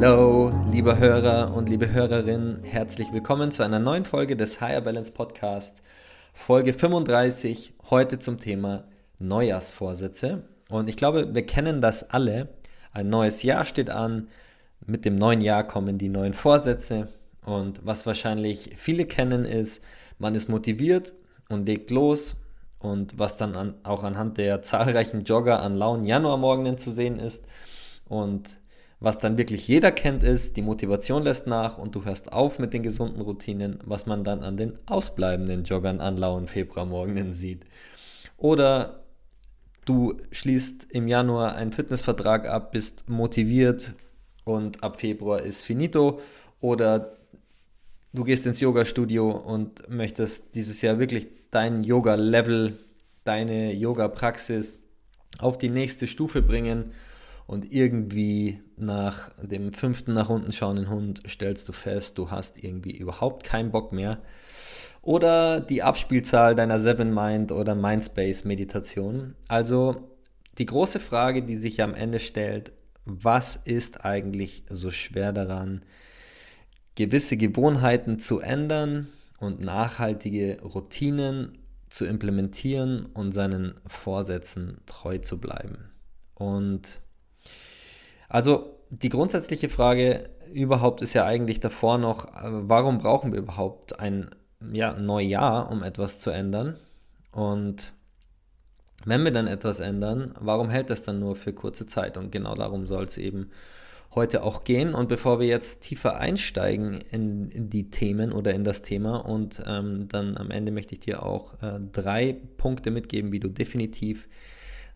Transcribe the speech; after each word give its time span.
Hallo, 0.00 0.52
liebe 0.70 0.96
Hörer 0.96 1.52
und 1.52 1.68
liebe 1.68 1.90
Hörerinnen, 1.90 2.62
herzlich 2.62 3.12
willkommen 3.12 3.50
zu 3.50 3.64
einer 3.64 3.80
neuen 3.80 4.04
Folge 4.04 4.36
des 4.36 4.60
Higher 4.60 4.80
Balance 4.80 5.10
Podcast, 5.10 5.82
Folge 6.32 6.72
35, 6.72 7.72
heute 7.90 8.20
zum 8.20 8.38
Thema 8.38 8.84
Neujahrsvorsätze. 9.18 10.44
Und 10.70 10.88
ich 10.88 10.96
glaube, 10.96 11.34
wir 11.34 11.44
kennen 11.44 11.80
das 11.80 12.10
alle. 12.10 12.48
Ein 12.92 13.08
neues 13.10 13.42
Jahr 13.42 13.64
steht 13.64 13.90
an, 13.90 14.28
mit 14.86 15.04
dem 15.04 15.16
neuen 15.16 15.40
Jahr 15.40 15.66
kommen 15.66 15.98
die 15.98 16.10
neuen 16.10 16.32
Vorsätze. 16.32 17.08
Und 17.44 17.84
was 17.84 18.06
wahrscheinlich 18.06 18.74
viele 18.76 19.04
kennen, 19.04 19.44
ist, 19.44 19.82
man 20.20 20.36
ist 20.36 20.48
motiviert 20.48 21.12
und 21.48 21.66
legt 21.66 21.90
los. 21.90 22.36
Und 22.78 23.18
was 23.18 23.34
dann 23.34 23.56
an, 23.56 23.74
auch 23.82 24.04
anhand 24.04 24.38
der 24.38 24.62
zahlreichen 24.62 25.24
Jogger 25.24 25.60
an 25.60 25.74
lauen 25.74 26.04
Januarmorgenen 26.04 26.78
zu 26.78 26.92
sehen 26.92 27.18
ist. 27.18 27.46
Und 28.08 28.57
was 29.00 29.18
dann 29.18 29.38
wirklich 29.38 29.68
jeder 29.68 29.92
kennt, 29.92 30.22
ist, 30.22 30.56
die 30.56 30.62
Motivation 30.62 31.22
lässt 31.22 31.46
nach 31.46 31.78
und 31.78 31.94
du 31.94 32.04
hörst 32.04 32.32
auf 32.32 32.58
mit 32.58 32.72
den 32.72 32.82
gesunden 32.82 33.20
Routinen, 33.20 33.78
was 33.84 34.06
man 34.06 34.24
dann 34.24 34.42
an 34.42 34.56
den 34.56 34.76
ausbleibenden 34.86 35.64
Joggern 35.64 36.00
an 36.00 36.16
lauen 36.16 36.48
Februarmorgenen 36.48 37.32
sieht. 37.32 37.64
Oder 38.36 39.04
du 39.84 40.16
schließt 40.32 40.88
im 40.90 41.06
Januar 41.06 41.54
einen 41.54 41.72
Fitnessvertrag 41.72 42.48
ab, 42.48 42.72
bist 42.72 43.08
motiviert 43.08 43.94
und 44.44 44.82
ab 44.82 45.00
Februar 45.00 45.42
ist 45.42 45.62
finito. 45.62 46.20
Oder 46.60 47.16
du 48.12 48.24
gehst 48.24 48.46
ins 48.46 48.60
Yoga-Studio 48.60 49.30
und 49.30 49.88
möchtest 49.88 50.56
dieses 50.56 50.82
Jahr 50.82 50.98
wirklich 50.98 51.28
dein 51.52 51.84
Yoga-Level, 51.84 52.78
deine 53.22 53.72
Yoga-Praxis 53.72 54.80
auf 55.38 55.56
die 55.56 55.70
nächste 55.70 56.08
Stufe 56.08 56.42
bringen 56.42 56.92
und 57.46 57.72
irgendwie 57.72 58.60
nach 58.80 59.30
dem 59.42 59.72
fünften 59.72 60.14
nach 60.14 60.28
unten 60.28 60.52
schauenden 60.52 60.88
Hund 60.88 61.22
stellst 61.28 61.68
du 61.68 61.72
fest, 61.72 62.18
du 62.18 62.30
hast 62.30 62.62
irgendwie 62.62 62.96
überhaupt 62.96 63.44
keinen 63.44 63.70
Bock 63.70 63.92
mehr. 63.92 64.20
Oder 65.02 65.60
die 65.60 65.82
Abspielzahl 65.82 66.54
deiner 66.54 66.80
Seven 66.80 67.14
Mind 67.14 67.52
oder 67.52 67.74
Mindspace 67.74 68.44
Meditation. 68.44 69.34
Also 69.46 70.16
die 70.58 70.66
große 70.66 71.00
Frage, 71.00 71.42
die 71.42 71.56
sich 71.56 71.82
am 71.82 71.94
Ende 71.94 72.20
stellt, 72.20 72.72
was 73.04 73.56
ist 73.56 74.04
eigentlich 74.04 74.64
so 74.68 74.90
schwer 74.90 75.32
daran, 75.32 75.82
gewisse 76.94 77.36
Gewohnheiten 77.36 78.18
zu 78.18 78.40
ändern 78.40 79.08
und 79.38 79.60
nachhaltige 79.60 80.60
Routinen 80.62 81.58
zu 81.88 82.04
implementieren 82.04 83.06
und 83.06 83.32
seinen 83.32 83.74
Vorsätzen 83.86 84.78
treu 84.84 85.18
zu 85.18 85.40
bleiben. 85.40 85.90
Und 86.34 87.00
also 88.28 88.74
die 88.90 89.08
grundsätzliche 89.08 89.68
Frage 89.68 90.30
überhaupt 90.52 91.02
ist 91.02 91.14
ja 91.14 91.24
eigentlich 91.24 91.60
davor 91.60 91.98
noch, 91.98 92.26
äh, 92.26 92.40
warum 92.42 92.98
brauchen 92.98 93.32
wir 93.32 93.38
überhaupt 93.38 94.00
ein 94.00 94.30
ja, 94.72 94.92
Neujahr, 94.92 95.70
um 95.70 95.82
etwas 95.82 96.18
zu 96.18 96.30
ändern? 96.30 96.76
Und 97.32 97.92
wenn 99.04 99.24
wir 99.24 99.30
dann 99.30 99.46
etwas 99.46 99.80
ändern, 99.80 100.34
warum 100.40 100.70
hält 100.70 100.90
das 100.90 101.02
dann 101.02 101.20
nur 101.20 101.36
für 101.36 101.52
kurze 101.52 101.86
Zeit? 101.86 102.16
Und 102.16 102.32
genau 102.32 102.54
darum 102.54 102.86
soll 102.86 103.04
es 103.04 103.16
eben 103.16 103.50
heute 104.14 104.42
auch 104.42 104.64
gehen. 104.64 104.94
Und 104.94 105.08
bevor 105.08 105.38
wir 105.38 105.46
jetzt 105.46 105.82
tiefer 105.82 106.18
einsteigen 106.18 107.00
in, 107.12 107.50
in 107.50 107.70
die 107.70 107.90
Themen 107.90 108.32
oder 108.32 108.52
in 108.54 108.64
das 108.64 108.82
Thema 108.82 109.18
und 109.18 109.62
ähm, 109.66 110.08
dann 110.08 110.36
am 110.36 110.50
Ende 110.50 110.72
möchte 110.72 110.94
ich 110.94 111.00
dir 111.00 111.22
auch 111.22 111.54
äh, 111.62 111.78
drei 111.92 112.36
Punkte 112.56 112.90
mitgeben, 112.90 113.32
wie 113.32 113.40
du 113.40 113.48
definitiv 113.48 114.28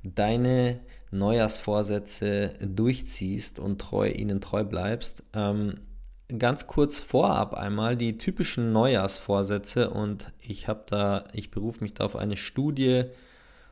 deine 0.02 0.80
Neujahrsvorsätze 1.12 2.54
durchziehst 2.60 3.58
und 3.58 3.80
treu, 3.80 4.08
ihnen 4.08 4.40
treu 4.40 4.64
bleibst. 4.64 5.22
Ähm, 5.34 5.74
ganz 6.38 6.66
kurz 6.66 6.98
vorab 6.98 7.54
einmal 7.54 7.96
die 7.96 8.18
typischen 8.18 8.72
Neujahrsvorsätze 8.72 9.90
und 9.90 10.26
ich 10.40 10.68
habe 10.68 10.82
da, 10.86 11.24
ich 11.32 11.50
berufe 11.50 11.84
mich 11.84 11.94
da 11.94 12.04
auf 12.04 12.16
eine 12.16 12.36
Studie 12.36 13.04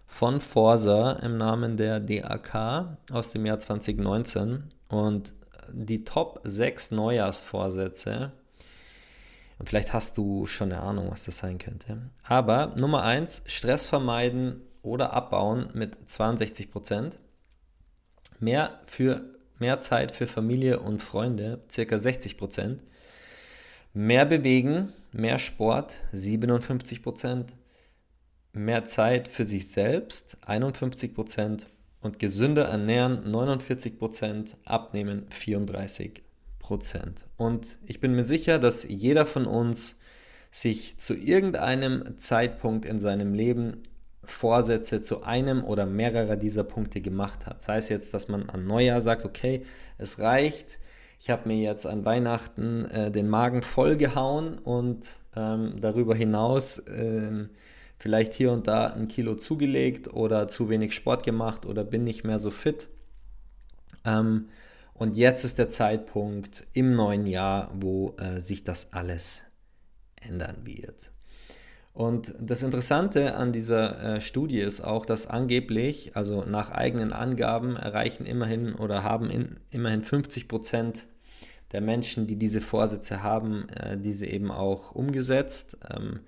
von 0.06 0.41
Forsa 0.41 1.12
im 1.12 1.39
Namen 1.39 1.77
der 1.77 2.00
DAK 2.00 2.99
aus 3.11 3.31
dem 3.31 3.47
Jahr 3.47 3.59
2019 3.59 4.65
und 4.89 5.33
die 5.73 6.05
Top 6.05 6.41
6 6.45 6.91
Neujahrsvorsätze 6.91 8.33
und 9.61 9.69
vielleicht 9.69 9.93
hast 9.93 10.17
du 10.17 10.47
schon 10.47 10.73
eine 10.73 10.81
Ahnung, 10.81 11.11
was 11.11 11.25
das 11.25 11.37
sein 11.37 11.59
könnte. 11.59 11.99
Aber 12.25 12.75
Nummer 12.77 13.03
1, 13.03 13.43
Stress 13.45 13.87
vermeiden 13.87 14.62
oder 14.81 15.12
abbauen 15.12 15.69
mit 15.75 16.09
62 16.09 16.71
Prozent. 16.71 17.19
Mehr, 18.41 18.81
für, 18.87 19.23
mehr 19.59 19.81
Zeit 19.81 20.17
für 20.17 20.27
Familie 20.27 20.81
und 20.81 21.03
Freunde, 21.03 21.61
circa 21.71 21.99
60 21.99 22.39
Prozent. 22.39 22.83
Mehr 23.93 24.25
bewegen, 24.25 24.93
mehr 25.12 25.39
Sport, 25.39 25.99
57 26.12 27.03
Prozent. 27.03 27.53
Mehr 28.53 28.87
Zeit 28.87 29.29
für 29.29 29.47
sich 29.47 29.71
selbst, 29.71 30.39
51 30.47 31.15
Prozent. 31.15 31.67
Und 32.00 32.19
gesünder 32.19 32.65
ernähren, 32.65 33.31
49 33.31 33.99
Prozent. 33.99 34.56
Abnehmen, 34.65 35.27
34 35.31 36.23
Prozent. 36.59 37.27
Und 37.37 37.79
ich 37.84 38.00
bin 38.00 38.15
mir 38.15 38.25
sicher, 38.25 38.59
dass 38.59 38.84
jeder 38.84 39.27
von 39.27 39.45
uns 39.45 39.97
sich 40.50 40.97
zu 40.99 41.15
irgendeinem 41.15 42.17
Zeitpunkt 42.19 42.87
in 42.87 42.99
seinem 42.99 43.34
Leben 43.34 43.83
Vorsätze 44.33 45.03
zu 45.03 45.23
einem 45.23 45.65
oder 45.65 45.87
mehrerer 45.87 46.37
dieser 46.37 46.65
Punkte 46.65 47.01
gemacht 47.01 47.47
hat. 47.47 47.63
Sei 47.63 47.79
es 47.79 47.89
jetzt, 47.89 48.15
dass 48.15 48.29
man 48.29 48.49
an 48.49 48.67
Neujahr 48.67 49.01
sagt, 49.01 49.25
okay, 49.25 49.65
es 49.99 50.19
reicht, 50.19 50.79
ich 51.19 51.29
habe 51.29 51.49
mir 51.49 51.59
jetzt 51.59 51.87
an 51.87 52.05
Weihnachten 52.05 52.87
äh, 52.87 53.11
den 53.11 53.29
Magen 53.29 53.63
vollgehauen 53.63 54.59
und 54.59 55.07
ähm, 55.37 55.75
darüber 55.81 56.15
hinaus 56.15 56.79
äh, 56.79 57.47
vielleicht 57.99 58.33
hier 58.33 58.53
und 58.53 58.67
da 58.67 58.87
ein 58.87 59.09
Kilo 59.09 59.35
zugelegt 59.35 60.13
oder 60.13 60.49
zu 60.49 60.71
wenig 60.71 60.95
Sport 60.95 61.23
gemacht 61.23 61.67
oder 61.67 61.85
bin 61.85 62.05
nicht 62.05 62.25
mehr 62.25 62.39
so 62.39 62.51
fit. 62.51 62.89
Ähm, 64.07 64.49
und 64.95 65.17
jetzt 65.17 65.45
ist 65.45 65.59
der 65.59 65.69
Zeitpunkt 65.69 66.67
im 66.73 66.95
neuen 66.95 67.27
Jahr, 67.27 67.71
wo 67.75 68.17
äh, 68.19 68.41
sich 68.41 68.65
das 68.65 68.93
alles 68.93 69.43
ändern 70.17 70.65
wird. 70.65 71.11
Und 71.93 72.34
das 72.41 72.62
Interessante 72.62 73.34
an 73.34 73.53
dieser 73.53 74.17
äh, 74.17 74.21
Studie 74.21 74.61
ist 74.61 74.81
auch, 74.81 75.05
dass 75.05 75.27
angeblich, 75.27 76.12
also 76.15 76.45
nach 76.45 76.71
eigenen 76.71 77.12
Angaben, 77.12 77.77
erreichen 77.77 78.27
immerhin 78.27 78.75
oder 78.75 79.03
haben 79.03 79.28
in, 79.28 79.56
immerhin 79.71 80.03
50 80.03 80.49
Prozent 80.49 81.06
der 81.73 81.81
Menschen, 81.81 82.27
die 82.27 82.37
diese 82.37 82.61
Vorsätze 82.61 83.23
haben, 83.23 83.69
äh, 83.71 83.97
diese 83.99 84.27
eben 84.27 84.50
auch 84.50 84.93
umgesetzt. 84.93 85.77
Ähm, 85.95 86.21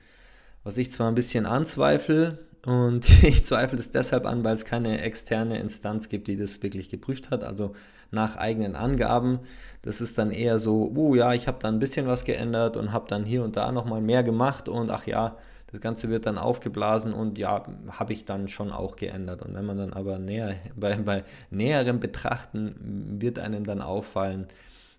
was 0.65 0.77
ich 0.78 0.93
zwar 0.93 1.09
ein 1.09 1.15
bisschen 1.15 1.47
anzweifle, 1.47 2.39
und 2.65 3.09
ich 3.25 3.45
zweifle 3.45 3.78
es 3.78 3.91
deshalb 3.91 4.27
an, 4.27 4.45
weil 4.45 4.54
es 4.54 4.65
keine 4.65 5.01
externe 5.01 5.59
Instanz 5.59 6.09
gibt, 6.09 6.28
die 6.28 6.36
das 6.36 6.63
wirklich 6.63 6.89
geprüft 6.89 7.31
hat. 7.31 7.45
Also 7.45 7.75
nach 8.10 8.36
eigenen 8.36 8.77
Angaben. 8.77 9.41
Das 9.81 10.01
ist 10.01 10.19
dann 10.19 10.31
eher 10.31 10.59
so, 10.59 10.92
oh 10.95 11.15
ja, 11.15 11.33
ich 11.33 11.48
habe 11.48 11.59
da 11.60 11.69
ein 11.69 11.78
bisschen 11.78 12.07
was 12.07 12.25
geändert 12.25 12.77
und 12.77 12.92
habe 12.92 13.09
dann 13.09 13.25
hier 13.25 13.42
und 13.42 13.57
da 13.57 13.72
nochmal 13.72 14.01
mehr 14.01 14.22
gemacht 14.22 14.69
und 14.69 14.91
ach 14.91 15.07
ja, 15.07 15.36
das 15.72 15.80
Ganze 15.80 16.10
wird 16.10 16.27
dann 16.27 16.36
aufgeblasen 16.36 17.15
und 17.15 17.39
ja, 17.39 17.65
habe 17.91 18.13
ich 18.13 18.27
dann 18.27 18.47
schon 18.47 18.71
auch 18.71 18.97
geändert. 18.97 19.42
Und 19.42 19.54
wenn 19.54 19.65
man 19.65 19.78
dann 19.78 19.92
aber 19.92 20.19
näher, 20.19 20.54
bei, 20.77 20.97
bei 20.97 21.24
näherem 21.51 21.98
Betrachten 21.98 23.16
wird 23.21 23.39
einem 23.39 23.65
dann 23.65 23.80
auffallen, 23.80 24.47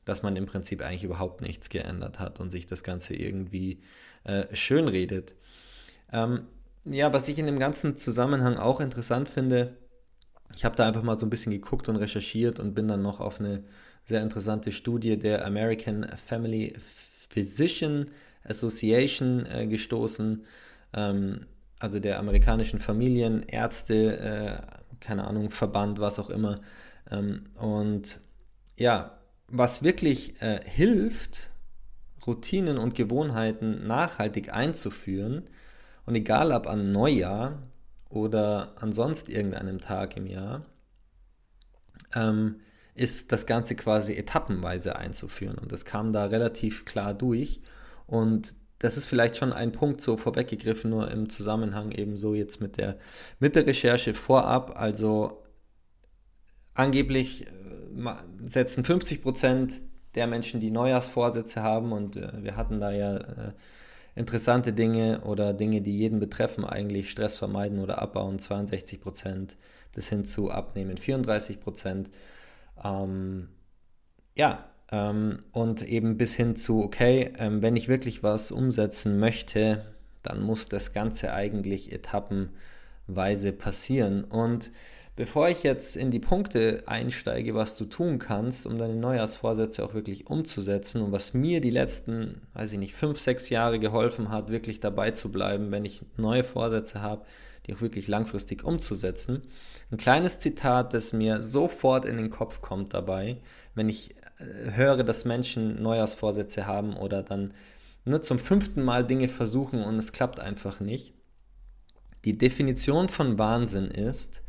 dass 0.03 0.23
man 0.23 0.35
im 0.35 0.47
Prinzip 0.47 0.81
eigentlich 0.81 1.03
überhaupt 1.03 1.41
nichts 1.41 1.69
geändert 1.69 2.19
hat 2.19 2.39
und 2.39 2.49
sich 2.49 2.67
das 2.67 2.83
Ganze 2.83 3.13
irgendwie 3.13 3.81
äh, 4.23 4.53
schön 4.53 4.87
redet. 4.87 5.35
Ähm, 6.11 6.47
ja, 6.85 7.13
was 7.13 7.29
ich 7.29 7.39
in 7.39 7.45
dem 7.45 7.59
ganzen 7.59 7.97
Zusammenhang 7.97 8.57
auch 8.57 8.81
interessant 8.81 9.29
finde, 9.29 9.77
ich 10.55 10.65
habe 10.65 10.75
da 10.75 10.87
einfach 10.87 11.03
mal 11.03 11.17
so 11.17 11.25
ein 11.25 11.29
bisschen 11.29 11.51
geguckt 11.51 11.87
und 11.87 11.95
recherchiert 11.95 12.59
und 12.59 12.73
bin 12.73 12.87
dann 12.87 13.01
noch 13.01 13.19
auf 13.19 13.39
eine 13.39 13.63
sehr 14.05 14.21
interessante 14.21 14.71
Studie 14.71 15.17
der 15.17 15.45
American 15.45 16.05
Family 16.17 16.73
Physician 17.29 18.11
Association 18.43 19.45
äh, 19.45 19.67
gestoßen. 19.67 20.45
Ähm, 20.93 21.45
also 21.79 21.99
der 21.99 22.19
amerikanischen 22.19 22.79
Familien, 22.79 23.43
Ärzte, 23.43 24.17
äh, 24.19 24.97
keine 24.99 25.25
Ahnung, 25.25 25.51
Verband, 25.51 25.99
was 25.99 26.19
auch 26.19 26.29
immer. 26.29 26.61
Ähm, 27.11 27.47
und 27.55 28.21
ja, 28.77 29.17
was 29.47 29.83
wirklich 29.83 30.41
äh, 30.41 30.61
hilft, 30.63 31.49
Routinen 32.25 32.77
und 32.77 32.95
Gewohnheiten 32.95 33.85
nachhaltig 33.85 34.53
einzuführen, 34.53 35.43
und 36.05 36.15
egal 36.15 36.51
ob 36.51 36.67
an 36.67 36.91
Neujahr 36.91 37.63
oder 38.09 38.73
an 38.75 38.91
sonst 38.91 39.29
irgendeinem 39.29 39.79
Tag 39.79 40.17
im 40.17 40.27
Jahr, 40.27 40.65
ähm, 42.13 42.59
ist 42.95 43.31
das 43.31 43.45
Ganze 43.45 43.75
quasi 43.75 44.13
etappenweise 44.13 44.95
einzuführen. 44.95 45.57
Und 45.57 45.71
das 45.71 45.85
kam 45.85 46.13
da 46.13 46.25
relativ 46.25 46.85
klar 46.85 47.13
durch. 47.13 47.61
Und 48.07 48.55
das 48.79 48.97
ist 48.97 49.05
vielleicht 49.05 49.37
schon 49.37 49.53
ein 49.53 49.71
Punkt 49.71 50.01
so 50.01 50.17
vorweggegriffen, 50.17 50.89
nur 50.89 51.09
im 51.09 51.29
Zusammenhang 51.29 51.91
eben 51.91 52.17
so 52.17 52.33
jetzt 52.33 52.59
mit 52.59 52.77
der, 52.77 52.97
mit 53.39 53.55
der 53.55 53.65
Recherche 53.65 54.13
vorab. 54.13 54.79
Also 54.79 55.41
angeblich 56.73 57.47
äh, 57.47 57.49
setzen 58.45 58.83
50 58.83 59.21
Prozent 59.21 59.73
der 60.15 60.27
Menschen, 60.27 60.59
die 60.59 60.71
Neujahrsvorsätze 60.71 61.63
haben, 61.63 61.91
und 61.91 62.17
äh, 62.17 62.43
wir 62.43 62.55
hatten 62.55 62.79
da 62.79 62.91
ja 62.91 63.15
äh, 63.15 63.53
interessante 64.15 64.73
Dinge 64.73 65.21
oder 65.21 65.53
Dinge, 65.53 65.81
die 65.81 65.97
jeden 65.97 66.19
betreffen, 66.19 66.65
eigentlich 66.65 67.09
Stress 67.09 67.37
vermeiden 67.37 67.79
oder 67.79 68.01
abbauen, 68.01 68.39
62 68.39 69.01
Prozent 69.01 69.55
bis 69.93 70.09
hin 70.09 70.25
zu 70.25 70.51
abnehmen, 70.51 70.97
34 70.97 71.59
Prozent. 71.59 72.09
Ähm, 72.83 73.49
ja, 74.35 74.65
und 74.93 75.81
eben 75.81 76.17
bis 76.17 76.35
hin 76.35 76.55
zu, 76.55 76.83
okay, 76.83 77.33
ähm, 77.39 77.63
wenn 77.63 77.75
ich 77.75 77.87
wirklich 77.87 78.21
was 78.21 78.51
umsetzen 78.51 79.19
möchte, 79.19 79.83
dann 80.21 80.41
muss 80.43 80.69
das 80.69 80.93
Ganze 80.93 81.33
eigentlich 81.33 81.91
etappenweise 81.91 83.53
passieren. 83.53 84.23
Und 84.23 84.69
bevor 85.15 85.49
ich 85.49 85.63
jetzt 85.63 85.97
in 85.97 86.11
die 86.11 86.19
Punkte 86.19 86.83
einsteige, 86.85 87.55
was 87.55 87.75
du 87.75 87.85
tun 87.85 88.19
kannst, 88.19 88.67
um 88.67 88.77
deine 88.77 88.95
Neujahrsvorsätze 88.95 89.83
auch 89.83 89.95
wirklich 89.95 90.27
umzusetzen 90.27 91.01
und 91.01 91.11
was 91.11 91.33
mir 91.33 91.59
die 91.59 91.71
letzten, 91.71 92.41
weiß 92.53 92.73
ich 92.73 92.79
nicht, 92.79 92.93
fünf, 92.93 93.19
sechs 93.19 93.49
Jahre 93.49 93.79
geholfen 93.79 94.29
hat, 94.29 94.51
wirklich 94.51 94.79
dabei 94.79 95.09
zu 95.09 95.31
bleiben, 95.31 95.71
wenn 95.71 95.85
ich 95.85 96.03
neue 96.17 96.43
Vorsätze 96.43 97.01
habe, 97.01 97.25
die 97.65 97.73
auch 97.73 97.81
wirklich 97.81 98.07
langfristig 98.07 98.63
umzusetzen. 98.63 99.41
Ein 99.91 99.97
kleines 99.97 100.37
Zitat, 100.39 100.93
das 100.93 101.13
mir 101.13 101.41
sofort 101.41 102.05
in 102.05 102.17
den 102.17 102.29
Kopf 102.29 102.61
kommt 102.61 102.93
dabei, 102.93 103.37
wenn 103.75 103.89
ich 103.89 104.15
höre, 104.75 105.03
dass 105.03 105.25
Menschen 105.25 105.81
Neujahrsvorsätze 105.81 106.65
haben 106.65 106.95
oder 106.95 107.23
dann 107.23 107.53
nur 108.05 108.21
zum 108.21 108.39
fünften 108.39 108.83
Mal 108.83 109.05
Dinge 109.05 109.29
versuchen 109.29 109.83
und 109.83 109.95
es 109.97 110.11
klappt 110.11 110.39
einfach 110.39 110.79
nicht. 110.79 111.13
Die 112.25 112.37
Definition 112.37 113.09
von 113.09 113.37
Wahnsinn 113.37 113.91
ist, 113.91 114.41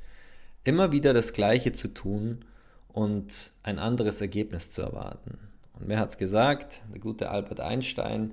immer 0.65 0.93
wieder 0.93 1.13
das 1.13 1.33
Gleiche 1.33 1.73
zu 1.73 1.89
tun 1.89 2.45
und 2.89 3.53
ein 3.63 3.79
anderes 3.79 4.21
Ergebnis 4.21 4.71
zu 4.71 4.83
erwarten. 4.83 5.39
Und 5.79 5.89
wer 5.89 5.99
hat 5.99 6.11
es 6.11 6.19
gesagt? 6.19 6.83
Der 6.93 7.01
gute 7.01 7.31
Albert 7.31 7.61
Einstein 7.61 8.33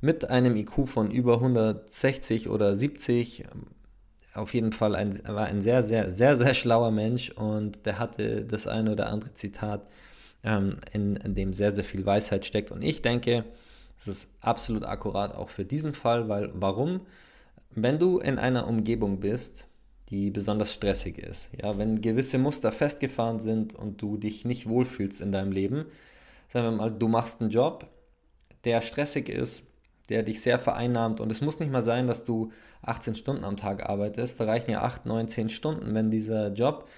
mit 0.00 0.28
einem 0.28 0.56
IQ 0.56 0.88
von 0.88 1.10
über 1.10 1.34
160 1.34 2.48
oder 2.48 2.74
70 2.74 3.44
auf 4.34 4.54
jeden 4.54 4.72
Fall 4.72 4.94
ein, 4.94 5.20
war 5.26 5.46
ein 5.46 5.60
sehr, 5.60 5.82
sehr, 5.82 6.10
sehr, 6.10 6.36
sehr 6.36 6.54
schlauer 6.54 6.90
Mensch 6.90 7.30
und 7.30 7.84
der 7.86 7.98
hatte 7.98 8.44
das 8.44 8.66
eine 8.66 8.92
oder 8.92 9.10
andere 9.10 9.34
Zitat, 9.34 9.86
ähm, 10.44 10.76
in, 10.92 11.16
in, 11.16 11.34
dem 11.34 11.54
sehr, 11.54 11.72
sehr 11.72 11.84
viel 11.84 12.04
Weisheit 12.04 12.44
steckt. 12.44 12.70
Und 12.70 12.82
ich 12.82 13.02
denke, 13.02 13.44
es 13.98 14.08
ist 14.08 14.28
absolut 14.40 14.84
akkurat 14.84 15.34
auch 15.34 15.48
für 15.48 15.64
diesen 15.64 15.94
Fall, 15.94 16.28
weil 16.28 16.50
warum? 16.54 17.00
Wenn 17.70 17.98
du 17.98 18.18
in 18.18 18.38
einer 18.38 18.66
Umgebung 18.68 19.20
bist, 19.20 19.66
die 20.10 20.30
besonders 20.30 20.74
stressig 20.74 21.18
ist, 21.18 21.48
ja, 21.60 21.78
wenn 21.78 22.02
gewisse 22.02 22.38
Muster 22.38 22.70
festgefahren 22.70 23.40
sind 23.40 23.74
und 23.74 24.02
du 24.02 24.18
dich 24.18 24.44
nicht 24.44 24.68
wohlfühlst 24.68 25.20
in 25.20 25.32
deinem 25.32 25.52
Leben, 25.52 25.86
sagen 26.48 26.66
wir 26.66 26.72
mal, 26.72 26.90
du 26.90 27.08
machst 27.08 27.40
einen 27.40 27.50
Job, 27.50 27.86
der 28.64 28.82
stressig 28.82 29.28
ist, 29.28 29.64
der 30.08 30.22
dich 30.22 30.42
sehr 30.42 30.58
vereinnahmt. 30.58 31.20
Und 31.20 31.30
es 31.30 31.40
muss 31.40 31.60
nicht 31.60 31.72
mal 31.72 31.82
sein, 31.82 32.06
dass 32.06 32.24
du 32.24 32.52
18 32.82 33.14
Stunden 33.14 33.44
am 33.44 33.56
Tag 33.56 33.88
arbeitest. 33.88 34.38
Da 34.38 34.44
reichen 34.44 34.70
ja 34.70 34.82
8, 34.82 35.06
9, 35.06 35.28
10 35.28 35.48
Stunden. 35.48 35.94
Wenn 35.94 36.10
dieser 36.10 36.52
Job 36.52 36.88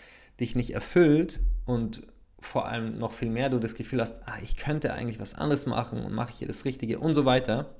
dich 0.41 0.57
nicht 0.57 0.71
erfüllt 0.75 1.41
und 1.67 2.07
vor 2.45 2.67
allem 2.67 2.99
noch 2.99 3.13
viel 3.13 3.31
mehr 3.31 3.49
du 3.49 3.59
das 3.59 3.75
Gefühl 3.75 4.01
hast, 4.01 4.21
ah, 4.27 4.39
ich 4.43 4.57
könnte 4.57 4.93
eigentlich 4.93 5.21
was 5.21 5.35
anderes 5.35 5.67
machen 5.67 6.05
und 6.05 6.13
mache 6.13 6.31
ich 6.31 6.39
hier 6.39 6.49
das 6.49 6.65
Richtige 6.65 6.99
und 6.99 7.15
so 7.15 7.25
weiter, 7.25 7.75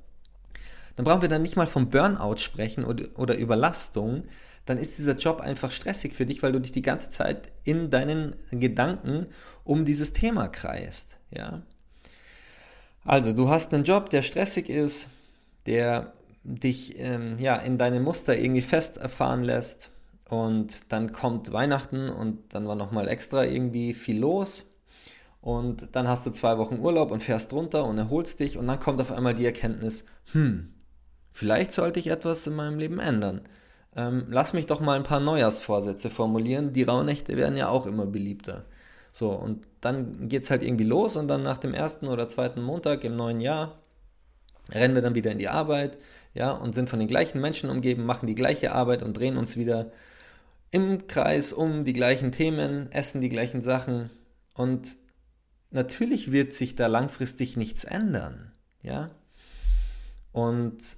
dann 0.97 1.05
brauchen 1.05 1.23
wir 1.23 1.29
dann 1.29 1.43
nicht 1.43 1.57
mal 1.57 1.67
vom 1.67 1.91
Burnout 1.91 2.37
sprechen 2.39 2.85
oder, 2.85 3.07
oder 3.17 3.37
Überlastung. 3.37 4.25
Dann 4.65 4.79
ist 4.79 4.99
dieser 4.99 5.17
Job 5.17 5.41
einfach 5.41 5.71
stressig 5.71 6.15
für 6.15 6.25
dich, 6.25 6.43
weil 6.43 6.53
du 6.53 6.61
dich 6.61 6.73
die 6.73 6.83
ganze 6.83 7.11
Zeit 7.11 7.53
in 7.65 7.91
deinen 7.91 8.37
Gedanken 8.51 9.27
um 9.65 9.85
dieses 9.85 10.13
Thema 10.13 10.49
kreist. 10.49 11.19
Ja? 11.31 11.63
Also, 13.05 13.33
du 13.33 13.49
hast 13.49 13.75
einen 13.75 13.85
Job, 13.85 14.09
der 14.11 14.23
stressig 14.23 14.69
ist, 14.69 15.09
der 15.67 16.13
dich 16.45 16.99
ähm, 16.99 17.39
ja, 17.39 17.57
in 17.57 17.77
deine 17.77 18.01
Muster 18.01 18.39
irgendwie 18.39 18.63
fest 18.63 18.97
erfahren 18.99 19.43
lässt. 19.43 19.91
Und 20.29 20.93
dann 20.93 21.13
kommt 21.13 21.53
Weihnachten 21.53 22.09
und 22.09 22.55
dann 22.55 22.67
war 22.67 22.75
nochmal 22.75 23.09
extra 23.09 23.45
irgendwie 23.45 23.95
viel 23.95 24.19
los. 24.19 24.71
Und 25.41 25.89
dann 25.93 26.09
hast 26.09 26.25
du 26.25 26.31
zwei 26.31 26.57
Wochen 26.57 26.79
Urlaub 26.79 27.11
und 27.11 27.23
fährst 27.23 27.53
runter 27.53 27.85
und 27.85 27.99
erholst 27.99 28.41
dich. 28.41 28.57
Und 28.57 28.67
dann 28.67 28.81
kommt 28.81 29.01
auf 29.01 29.13
einmal 29.13 29.35
die 29.35 29.45
Erkenntnis, 29.45 30.07
hm, 30.33 30.73
vielleicht 31.33 31.73
sollte 31.73 32.01
ich 32.01 32.07
etwas 32.07 32.47
in 32.47 32.55
meinem 32.55 32.79
Leben 32.79 32.99
ändern. 32.99 33.43
Ähm, 33.95 34.27
lass 34.31 34.55
mich 34.55 34.67
doch 34.67 34.81
mal 34.81 34.97
ein 34.97 35.03
paar 35.05 35.21
Neujahrsvorsätze 35.21 36.11
formulieren. 36.11 36.73
Die 36.73 36.83
Rauhnächte 36.83 37.37
werden 37.37 37.57
ja 37.57 37.69
auch 37.69 37.87
immer 37.87 38.07
beliebter. 38.07 38.65
So, 39.13 39.31
und 39.31 39.67
dann 39.81 40.29
geht 40.29 40.45
es 40.45 40.51
halt 40.51 40.65
irgendwie 40.65 40.85
los 40.85 41.17
und 41.17 41.29
dann 41.29 41.43
nach 41.43 41.59
dem 41.59 41.75
ersten 41.75 42.09
oder 42.09 42.27
zweiten 42.27 42.63
Montag 42.63 43.05
im 43.05 43.15
neuen 43.15 43.41
Jahr 43.41 43.79
rennen 44.73 44.95
wir 44.95 45.03
dann 45.03 45.15
wieder 45.15 45.31
in 45.31 45.39
die 45.39 45.49
Arbeit, 45.49 45.99
ja, 46.33 46.53
und 46.53 46.75
sind 46.75 46.89
von 46.91 46.99
den 46.99 47.09
gleichen 47.09 47.41
Menschen 47.41 47.71
umgeben, 47.71 48.07
machen 48.07 48.27
die 48.27 48.35
gleiche 48.35 48.73
Arbeit 48.73 49.03
und 49.03 49.17
drehen 49.17 49.37
uns 49.37 49.57
wieder 49.57 49.93
im 50.75 51.07
Kreis 51.07 51.53
um 51.53 51.85
die 51.85 51.93
gleichen 51.93 52.33
Themen, 52.33 52.91
essen 52.91 53.21
die 53.21 53.29
gleichen 53.29 53.63
Sachen 53.63 54.11
und 54.55 54.97
natürlich 55.71 56.33
wird 56.33 56.53
sich 56.53 56.75
da 56.75 56.89
langfristig 56.89 57.57
nichts 57.57 57.85
ändern, 57.85 58.51
ja. 58.83 59.13
Und 60.33 60.97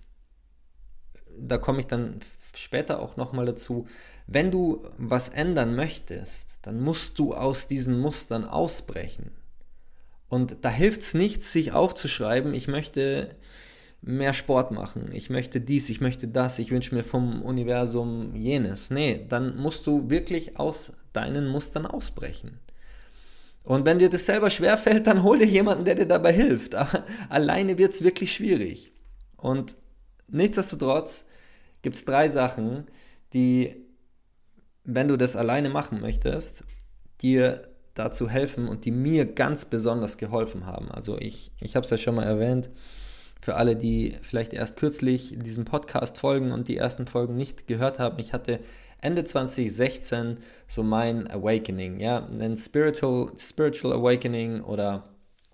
da 1.39 1.59
komme 1.59 1.81
ich 1.81 1.87
dann 1.89 2.21
später 2.55 3.01
auch 3.03 3.19
nochmal 3.19 3.45
dazu, 3.45 3.87
wenn 4.27 4.51
du 4.51 4.89
was 4.97 5.29
ändern 5.29 5.77
möchtest, 5.77 6.55
dann 6.63 6.81
musst 6.81 7.19
du 7.19 7.35
aus 7.35 7.67
diesen 7.67 8.01
Mustern 8.01 8.47
ausbrechen. 8.47 9.31
Und 10.29 10.57
da 10.63 10.71
hilft 10.71 11.03
es 11.03 11.13
nichts, 11.13 11.53
sich 11.53 11.73
aufzuschreiben, 11.73 12.55
ich 12.55 12.67
möchte 12.67 13.37
mehr 14.07 14.35
Sport 14.35 14.71
machen, 14.71 15.11
ich 15.13 15.31
möchte 15.31 15.61
dies, 15.61 15.91
ich 15.91 16.01
möchte 16.01 16.29
das, 16.29 16.61
ich 16.61 16.71
wünsche 16.71 16.95
mir 16.95 17.03
vom 17.03 17.43
Universum 17.43 18.37
jenes. 18.37 18.91
Nee, 18.91 19.27
dann 19.29 19.57
musst 19.57 19.87
du 19.87 20.09
wirklich 20.09 20.59
aus 20.59 20.93
deinen 21.13 21.49
Mustern 21.49 21.87
ausbrechen. 21.87 22.61
Und 23.65 23.85
wenn 23.85 23.99
dir 23.99 24.09
das 24.09 24.27
selber 24.27 24.49
schwerfällt, 24.49 25.09
dann 25.09 25.25
hol 25.25 25.39
dir 25.39 25.47
jemanden, 25.47 25.85
der 25.85 25.97
dir 25.97 26.07
dabei 26.07 26.33
hilft. 26.33 26.77
Aber 26.77 27.05
alleine 27.29 27.79
wird 27.79 27.95
es 27.95 28.05
wirklich 28.05 28.33
schwierig. 28.33 28.93
Und 29.37 29.75
nichtsdestotrotz 30.29 31.27
gibt 31.83 31.97
es 31.97 32.05
drei 32.05 32.29
Sachen, 32.29 32.87
die, 33.33 33.75
wenn 34.85 35.09
du 35.09 35.17
das 35.17 35.35
alleine 35.35 35.69
machen 35.69 36.01
möchtest, 36.01 36.63
dir 37.23 37.69
dazu 37.95 38.29
helfen 38.29 38.69
und 38.69 38.85
die 38.85 38.93
mir 38.93 39.27
ganz 39.27 39.65
besonders 39.65 40.17
geholfen 40.17 40.65
haben. 40.65 40.93
Also 40.93 41.19
ich, 41.19 41.51
ich 41.59 41.75
habe 41.75 41.83
es 41.83 41.91
ja 41.91 41.99
schon 41.99 42.15
mal 42.15 42.25
erwähnt, 42.25 42.71
für 43.47 43.55
alle, 43.55 43.77
die 43.77 44.17
vielleicht 44.23 44.53
erst 44.53 44.77
kürzlich 44.77 45.39
diesem 45.39 45.65
Podcast 45.65 46.19
folgen 46.19 46.51
und 46.51 46.67
die 46.67 46.79
ersten 46.79 47.07
Folgen 47.07 47.37
nicht 47.37 47.69
gehört 47.69 48.01
haben, 48.01 48.19
ich 48.19 48.33
hatte 48.33 48.59
Ende 49.01 49.23
2016 49.23 50.39
so 50.67 50.83
mein 50.83 51.31
Awakening, 51.31 52.01
ja, 52.01 52.27
ein 52.27 52.59
Spiritual, 52.59 53.31
Spiritual 53.39 53.93
Awakening 53.93 54.63
oder 54.63 55.05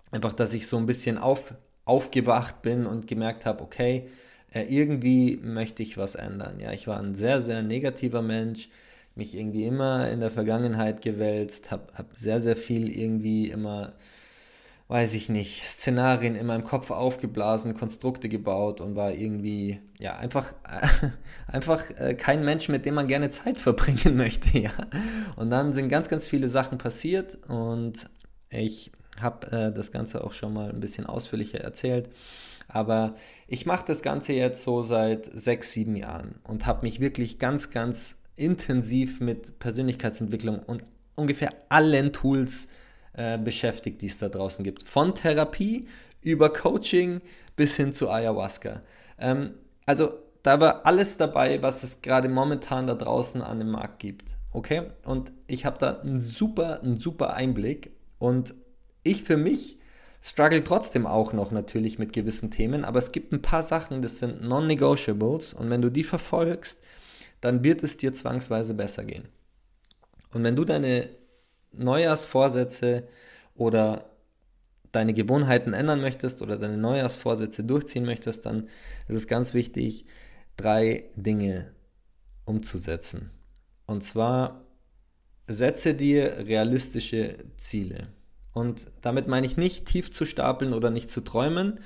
einfach, 0.09 0.33
dass 0.33 0.55
ich 0.55 0.65
so 0.65 0.77
ein 0.77 0.87
bisschen 0.87 1.19
auf, 1.19 1.53
aufgewacht 1.85 2.63
bin 2.63 2.87
und 2.87 3.05
gemerkt 3.05 3.45
habe, 3.45 3.61
okay, 3.61 4.09
äh, 4.55 4.63
irgendwie 4.63 5.37
möchte 5.43 5.83
ich 5.83 5.95
was 5.95 6.15
ändern. 6.15 6.59
Ja, 6.59 6.71
ich 6.71 6.87
war 6.87 6.97
ein 6.97 7.13
sehr, 7.13 7.43
sehr 7.43 7.61
negativer 7.61 8.23
Mensch, 8.23 8.69
mich 9.13 9.37
irgendwie 9.37 9.65
immer 9.65 10.09
in 10.09 10.19
der 10.19 10.31
Vergangenheit 10.31 11.03
gewälzt, 11.03 11.69
habe 11.69 11.93
hab 11.93 12.17
sehr, 12.17 12.39
sehr 12.39 12.55
viel 12.55 12.89
irgendwie 12.89 13.51
immer, 13.51 13.93
weiß 14.93 15.15
ich 15.15 15.27
nicht, 15.27 15.65
Szenarien 15.65 16.35
in 16.35 16.45
meinem 16.45 16.63
Kopf 16.63 16.91
aufgeblasen, 16.91 17.73
Konstrukte 17.73 18.29
gebaut 18.29 18.79
und 18.79 18.95
war 18.95 19.11
irgendwie, 19.11 19.79
ja, 19.99 20.17
einfach, 20.17 20.53
einfach 21.47 21.83
äh, 21.97 22.13
kein 22.13 22.45
Mensch, 22.45 22.69
mit 22.69 22.85
dem 22.85 22.93
man 22.93 23.07
gerne 23.07 23.31
Zeit 23.31 23.57
verbringen 23.57 24.15
möchte, 24.15 24.55
ja. 24.55 24.69
Und 25.35 25.49
dann 25.49 25.73
sind 25.73 25.89
ganz, 25.89 26.09
ganz 26.09 26.27
viele 26.27 26.47
Sachen 26.47 26.77
passiert 26.77 27.39
und 27.47 28.07
ich 28.51 28.91
habe 29.19 29.51
äh, 29.51 29.73
das 29.73 29.91
Ganze 29.91 30.23
auch 30.23 30.33
schon 30.33 30.53
mal 30.53 30.69
ein 30.69 30.79
bisschen 30.79 31.07
ausführlicher 31.07 31.59
erzählt. 31.59 32.11
Aber 32.67 33.15
ich 33.47 33.65
mache 33.65 33.85
das 33.87 34.03
Ganze 34.03 34.33
jetzt 34.33 34.61
so 34.61 34.83
seit 34.83 35.25
sechs, 35.25 35.71
sieben 35.71 35.95
Jahren 35.95 36.35
und 36.43 36.67
habe 36.67 36.83
mich 36.83 36.99
wirklich 36.99 37.39
ganz, 37.39 37.71
ganz 37.71 38.17
intensiv 38.35 39.21
mit 39.21 39.57
Persönlichkeitsentwicklung 39.57 40.59
und 40.59 40.83
ungefähr 41.15 41.49
allen 41.69 42.13
Tools 42.13 42.65
äh, 42.65 42.82
beschäftigt, 43.37 44.01
die 44.01 44.07
es 44.07 44.17
da 44.17 44.27
draußen 44.27 44.63
gibt. 44.63 44.83
Von 44.89 45.13
Therapie 45.13 45.87
über 46.23 46.51
Coaching 46.51 47.21
bis 47.55 47.75
hin 47.75 47.93
zu 47.93 48.09
Ayahuasca. 48.09 48.81
Ähm, 49.19 49.53
also 49.85 50.13
da 50.41 50.59
war 50.59 50.85
alles 50.85 51.17
dabei, 51.17 51.61
was 51.61 51.83
es 51.83 52.01
gerade 52.01 52.29
momentan 52.29 52.87
da 52.87 52.95
draußen 52.95 53.41
an 53.41 53.59
dem 53.59 53.71
Markt 53.71 53.99
gibt. 53.99 54.35
Okay? 54.51 54.87
Und 55.05 55.31
ich 55.47 55.65
habe 55.65 55.77
da 55.79 56.01
einen 56.01 56.19
super, 56.19 56.81
einen 56.81 56.99
super 56.99 57.33
Einblick. 57.33 57.91
Und 58.19 58.53
ich 59.03 59.23
für 59.23 59.37
mich 59.37 59.77
struggle 60.21 60.63
trotzdem 60.63 61.05
auch 61.05 61.33
noch 61.33 61.51
natürlich 61.51 61.99
mit 61.99 62.13
gewissen 62.13 62.51
Themen, 62.51 62.85
aber 62.85 62.99
es 62.99 63.11
gibt 63.11 63.33
ein 63.33 63.41
paar 63.41 63.63
Sachen, 63.63 64.01
das 64.01 64.19
sind 64.19 64.41
Non-Negotiables. 64.41 65.53
Und 65.53 65.69
wenn 65.69 65.81
du 65.81 65.89
die 65.89 66.03
verfolgst, 66.03 66.79
dann 67.41 67.63
wird 67.63 67.83
es 67.83 67.97
dir 67.97 68.13
zwangsweise 68.13 68.73
besser 68.73 69.03
gehen. 69.03 69.27
Und 70.33 70.43
wenn 70.43 70.55
du 70.55 70.65
deine 70.65 71.09
Neujahrsvorsätze 71.73 73.07
oder 73.55 74.05
deine 74.91 75.13
Gewohnheiten 75.13 75.73
ändern 75.73 76.01
möchtest 76.01 76.41
oder 76.41 76.57
deine 76.57 76.77
Neujahrsvorsätze 76.77 77.63
durchziehen 77.63 78.05
möchtest, 78.05 78.45
dann 78.45 78.69
ist 79.07 79.15
es 79.15 79.27
ganz 79.27 79.53
wichtig, 79.53 80.05
drei 80.55 81.05
Dinge 81.15 81.71
umzusetzen. 82.45 83.31
Und 83.85 84.03
zwar 84.03 84.65
setze 85.47 85.93
dir 85.93 86.45
realistische 86.47 87.37
Ziele. 87.57 88.07
Und 88.53 88.87
damit 89.01 89.27
meine 89.27 89.47
ich 89.47 89.57
nicht 89.57 89.87
tief 89.87 90.11
zu 90.11 90.25
stapeln 90.25 90.73
oder 90.73 90.91
nicht 90.91 91.09
zu 91.09 91.21
träumen. 91.21 91.79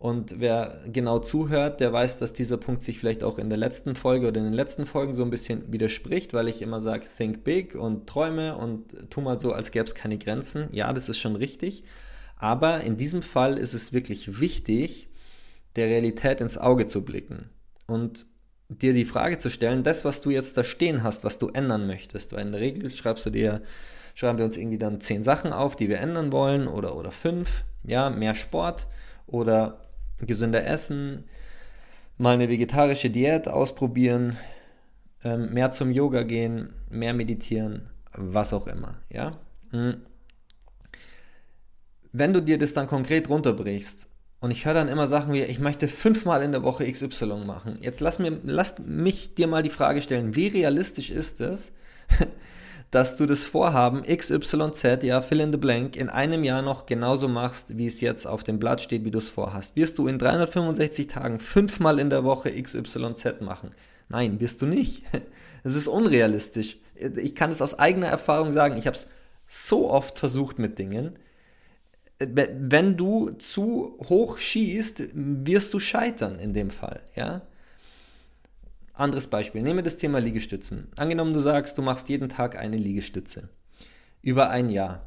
Und 0.00 0.40
wer 0.40 0.80
genau 0.90 1.18
zuhört, 1.18 1.80
der 1.80 1.92
weiß, 1.92 2.18
dass 2.18 2.32
dieser 2.32 2.56
Punkt 2.56 2.82
sich 2.82 2.98
vielleicht 2.98 3.22
auch 3.22 3.38
in 3.38 3.50
der 3.50 3.58
letzten 3.58 3.94
Folge 3.94 4.28
oder 4.28 4.38
in 4.38 4.46
den 4.46 4.54
letzten 4.54 4.86
Folgen 4.86 5.12
so 5.12 5.22
ein 5.22 5.28
bisschen 5.28 5.70
widerspricht, 5.70 6.32
weil 6.32 6.48
ich 6.48 6.62
immer 6.62 6.80
sage, 6.80 7.04
think 7.18 7.44
big 7.44 7.74
und 7.74 8.06
träume 8.06 8.56
und 8.56 9.10
tu 9.10 9.20
mal 9.20 9.38
so, 9.38 9.52
als 9.52 9.72
gäbe 9.72 9.84
es 9.84 9.94
keine 9.94 10.16
Grenzen. 10.16 10.68
Ja, 10.72 10.90
das 10.94 11.10
ist 11.10 11.18
schon 11.18 11.36
richtig. 11.36 11.84
Aber 12.36 12.80
in 12.80 12.96
diesem 12.96 13.20
Fall 13.20 13.58
ist 13.58 13.74
es 13.74 13.92
wirklich 13.92 14.40
wichtig, 14.40 15.10
der 15.76 15.88
Realität 15.88 16.40
ins 16.40 16.56
Auge 16.56 16.86
zu 16.86 17.04
blicken 17.04 17.50
und 17.86 18.24
dir 18.70 18.94
die 18.94 19.04
Frage 19.04 19.36
zu 19.36 19.50
stellen, 19.50 19.82
das, 19.82 20.06
was 20.06 20.22
du 20.22 20.30
jetzt 20.30 20.56
da 20.56 20.64
stehen 20.64 21.02
hast, 21.02 21.24
was 21.24 21.36
du 21.36 21.48
ändern 21.48 21.86
möchtest, 21.86 22.32
weil 22.32 22.46
in 22.46 22.52
der 22.52 22.62
Regel 22.62 22.90
schreibst 22.90 23.26
du 23.26 23.30
dir, 23.30 23.60
schreiben 24.14 24.38
wir 24.38 24.46
uns 24.46 24.56
irgendwie 24.56 24.78
dann 24.78 25.02
zehn 25.02 25.22
Sachen 25.22 25.52
auf, 25.52 25.76
die 25.76 25.90
wir 25.90 25.98
ändern 25.98 26.32
wollen 26.32 26.68
oder, 26.68 26.96
oder 26.96 27.10
fünf, 27.10 27.64
ja, 27.84 28.08
mehr 28.08 28.34
Sport 28.34 28.86
oder 29.26 29.89
gesünder 30.26 30.66
essen, 30.66 31.24
mal 32.18 32.34
eine 32.34 32.48
vegetarische 32.48 33.10
Diät 33.10 33.48
ausprobieren, 33.48 34.36
ähm, 35.24 35.52
mehr 35.52 35.70
zum 35.70 35.90
Yoga 35.90 36.22
gehen, 36.22 36.74
mehr 36.88 37.14
meditieren, 37.14 37.90
was 38.12 38.52
auch 38.52 38.66
immer, 38.66 38.92
ja. 39.10 39.38
Hm 39.70 40.02
wenn 42.12 42.32
du 42.32 42.40
dir 42.42 42.58
das 42.58 42.72
dann 42.72 42.86
konkret 42.86 43.28
runterbrichst, 43.28 44.06
und 44.42 44.50
ich 44.50 44.64
höre 44.64 44.72
dann 44.72 44.88
immer 44.88 45.06
Sachen 45.06 45.34
wie, 45.34 45.42
ich 45.42 45.58
möchte 45.58 45.86
fünfmal 45.86 46.42
in 46.42 46.52
der 46.52 46.62
Woche 46.62 46.90
XY 46.90 47.44
machen. 47.44 47.74
Jetzt 47.82 48.00
lass, 48.00 48.18
mir, 48.18 48.40
lass 48.42 48.78
mich 48.78 49.34
dir 49.34 49.46
mal 49.46 49.62
die 49.62 49.68
Frage 49.68 50.00
stellen, 50.00 50.34
wie 50.34 50.48
realistisch 50.48 51.10
ist 51.10 51.42
es, 51.42 51.72
dass 52.90 53.16
du 53.16 53.26
das 53.26 53.44
Vorhaben 53.44 54.02
XYZ, 54.02 55.02
ja, 55.02 55.22
fill 55.22 55.40
in 55.40 55.52
the 55.52 55.58
blank, 55.58 55.96
in 55.96 56.08
einem 56.08 56.44
Jahr 56.44 56.62
noch 56.62 56.86
genauso 56.86 57.28
machst, 57.28 57.76
wie 57.76 57.86
es 57.86 58.00
jetzt 58.00 58.26
auf 58.26 58.42
dem 58.42 58.58
Blatt 58.58 58.80
steht, 58.80 59.04
wie 59.04 59.10
du 59.10 59.18
es 59.18 59.30
vorhast? 59.30 59.76
Wirst 59.76 59.98
du 59.98 60.08
in 60.08 60.18
365 60.18 61.06
Tagen 61.06 61.40
fünfmal 61.40 61.98
in 61.98 62.10
der 62.10 62.24
Woche 62.24 62.50
XYZ 62.50 63.40
machen? 63.40 63.70
Nein, 64.08 64.40
wirst 64.40 64.62
du 64.62 64.66
nicht. 64.66 65.04
Es 65.62 65.74
ist 65.74 65.88
unrealistisch. 65.88 66.78
Ich 66.94 67.34
kann 67.34 67.50
es 67.50 67.60
aus 67.60 67.78
eigener 67.78 68.06
Erfahrung 68.06 68.50
sagen. 68.50 68.78
Ich 68.78 68.86
habe 68.86 68.96
es 68.96 69.08
so 69.46 69.90
oft 69.90 70.18
versucht 70.18 70.58
mit 70.58 70.78
Dingen 70.78 71.18
wenn 72.20 72.96
du 72.96 73.30
zu 73.30 73.98
hoch 74.08 74.38
schießt, 74.38 75.04
wirst 75.14 75.72
du 75.72 75.80
scheitern 75.80 76.38
in 76.38 76.52
dem 76.52 76.70
Fall, 76.70 77.00
ja. 77.16 77.42
Anderes 79.00 79.26
Beispiel, 79.26 79.62
nehme 79.62 79.82
das 79.82 79.96
Thema 79.96 80.20
Liegestützen. 80.20 80.88
Angenommen, 80.96 81.34
du 81.34 81.40
sagst, 81.40 81.78
du 81.78 81.82
machst 81.82 82.08
jeden 82.08 82.28
Tag 82.28 82.56
eine 82.56 82.76
Liegestütze 82.76 83.48
über 84.22 84.50
ein 84.50 84.68
Jahr. 84.68 85.06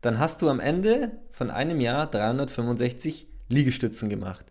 Dann 0.00 0.18
hast 0.18 0.42
du 0.42 0.48
am 0.48 0.60
Ende 0.60 1.12
von 1.32 1.50
einem 1.50 1.80
Jahr 1.80 2.10
365 2.10 3.26
Liegestützen 3.48 4.08
gemacht. 4.08 4.44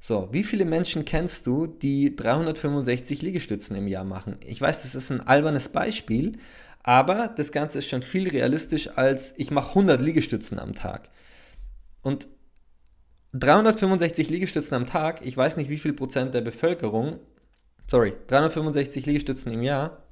So, 0.00 0.28
wie 0.30 0.44
viele 0.44 0.64
Menschen 0.64 1.04
kennst 1.04 1.46
du, 1.46 1.66
die 1.66 2.14
365 2.14 3.22
Liegestützen 3.22 3.76
im 3.76 3.88
Jahr 3.88 4.04
machen? 4.04 4.36
Ich 4.46 4.60
weiß, 4.60 4.82
das 4.82 4.94
ist 4.94 5.10
ein 5.10 5.26
albernes 5.26 5.70
Beispiel, 5.70 6.38
aber 6.84 7.28
das 7.28 7.50
Ganze 7.50 7.78
ist 7.78 7.88
schon 7.88 8.02
viel 8.02 8.28
realistisch 8.28 8.96
als 8.96 9.34
ich 9.36 9.50
mache 9.50 9.70
100 9.70 10.00
Liegestützen 10.00 10.58
am 10.60 10.74
Tag. 10.74 11.08
Und 12.02 12.28
365 13.32 14.30
Liegestützen 14.30 14.74
am 14.74 14.86
Tag, 14.86 15.26
ich 15.26 15.36
weiß 15.36 15.56
nicht 15.56 15.68
wie 15.68 15.78
viel 15.78 15.92
Prozent 15.92 16.32
der 16.34 16.40
Bevölkerung, 16.40 17.18
sorry, 17.88 18.14
365 18.28 19.06
Liegestützen 19.06 19.52
im 19.52 19.62
Jahr, 19.62 20.02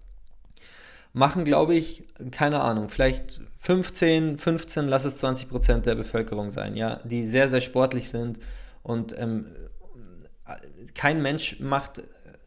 machen, 1.13 1.45
glaube 1.45 1.75
ich, 1.75 2.03
keine 2.31 2.61
Ahnung, 2.61 2.89
vielleicht 2.89 3.41
15, 3.61 4.39
15, 4.39 4.89
lass 4.89 5.05
es 5.05 5.19
20 5.19 5.49
Prozent 5.49 5.87
der 5.87 5.95
Bevölkerung 5.95 6.51
sein, 6.51 6.77
ja, 6.77 7.01
die 7.05 7.25
sehr, 7.25 7.49
sehr 7.49 7.61
sportlich 7.61 8.09
sind 8.09 8.39
und 8.83 9.19
ähm, 9.19 9.47
kein 10.95 11.23
Mensch 11.23 11.61
macht, 11.61 12.03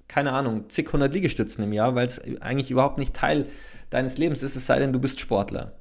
keine 0.08 0.34
Ahnung, 0.34 0.70
zig 0.70 0.92
hundert 0.92 1.14
Liegestützen 1.14 1.64
im 1.64 1.74
Jahr, 1.74 1.96
weil 1.96 2.08
es 2.08 2.20
eigentlich 2.42 2.72
überhaupt 2.72 2.98
nicht 2.98 3.14
Teil 3.14 3.48
deines 3.90 4.18
Lebens 4.18 4.44
ist, 4.44 4.56
es 4.56 4.66
sei 4.66 4.80
denn, 4.80 4.94
du 4.94 5.00
bist 5.00 5.20
Sportler. 5.20 5.74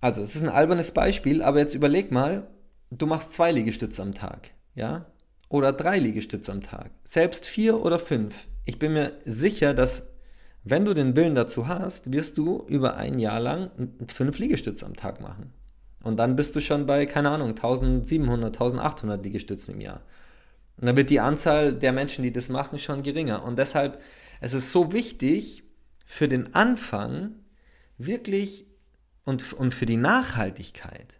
Also, 0.00 0.22
es 0.22 0.34
ist 0.34 0.42
ein 0.42 0.48
albernes 0.48 0.92
Beispiel, 0.92 1.42
aber 1.42 1.58
jetzt 1.58 1.74
überleg 1.74 2.10
mal, 2.10 2.46
du 2.90 3.06
machst 3.06 3.32
zwei 3.32 3.52
Liegestütze 3.52 4.02
am 4.02 4.14
Tag, 4.14 4.50
ja? 4.74 5.06
Oder 5.50 5.72
drei 5.72 5.98
Liegestütze 5.98 6.52
am 6.52 6.62
Tag. 6.62 6.92
Selbst 7.02 7.44
vier 7.44 7.82
oder 7.82 7.98
fünf. 7.98 8.46
Ich 8.64 8.78
bin 8.78 8.92
mir 8.92 9.12
sicher, 9.24 9.74
dass 9.74 10.06
wenn 10.62 10.84
du 10.84 10.94
den 10.94 11.16
Willen 11.16 11.34
dazu 11.34 11.66
hast, 11.66 12.12
wirst 12.12 12.38
du 12.38 12.64
über 12.68 12.96
ein 12.96 13.18
Jahr 13.18 13.40
lang 13.40 13.70
fünf 14.14 14.38
Liegestütze 14.38 14.86
am 14.86 14.94
Tag 14.94 15.20
machen. 15.20 15.52
Und 16.04 16.18
dann 16.18 16.36
bist 16.36 16.54
du 16.54 16.60
schon 16.60 16.86
bei, 16.86 17.04
keine 17.04 17.30
Ahnung, 17.30 17.50
1700, 17.50 18.54
1800 18.54 19.24
Liegestützen 19.24 19.74
im 19.74 19.80
Jahr. 19.80 20.02
Und 20.76 20.86
dann 20.86 20.96
wird 20.96 21.10
die 21.10 21.20
Anzahl 21.20 21.74
der 21.74 21.92
Menschen, 21.92 22.22
die 22.22 22.32
das 22.32 22.48
machen, 22.48 22.78
schon 22.78 23.02
geringer. 23.02 23.44
Und 23.44 23.58
deshalb, 23.58 24.00
es 24.40 24.54
ist 24.54 24.70
so 24.70 24.92
wichtig, 24.92 25.64
für 26.06 26.28
den 26.28 26.54
Anfang 26.54 27.34
wirklich 27.98 28.66
und, 29.24 29.52
und 29.52 29.74
für 29.74 29.86
die 29.86 29.96
Nachhaltigkeit. 29.96 31.16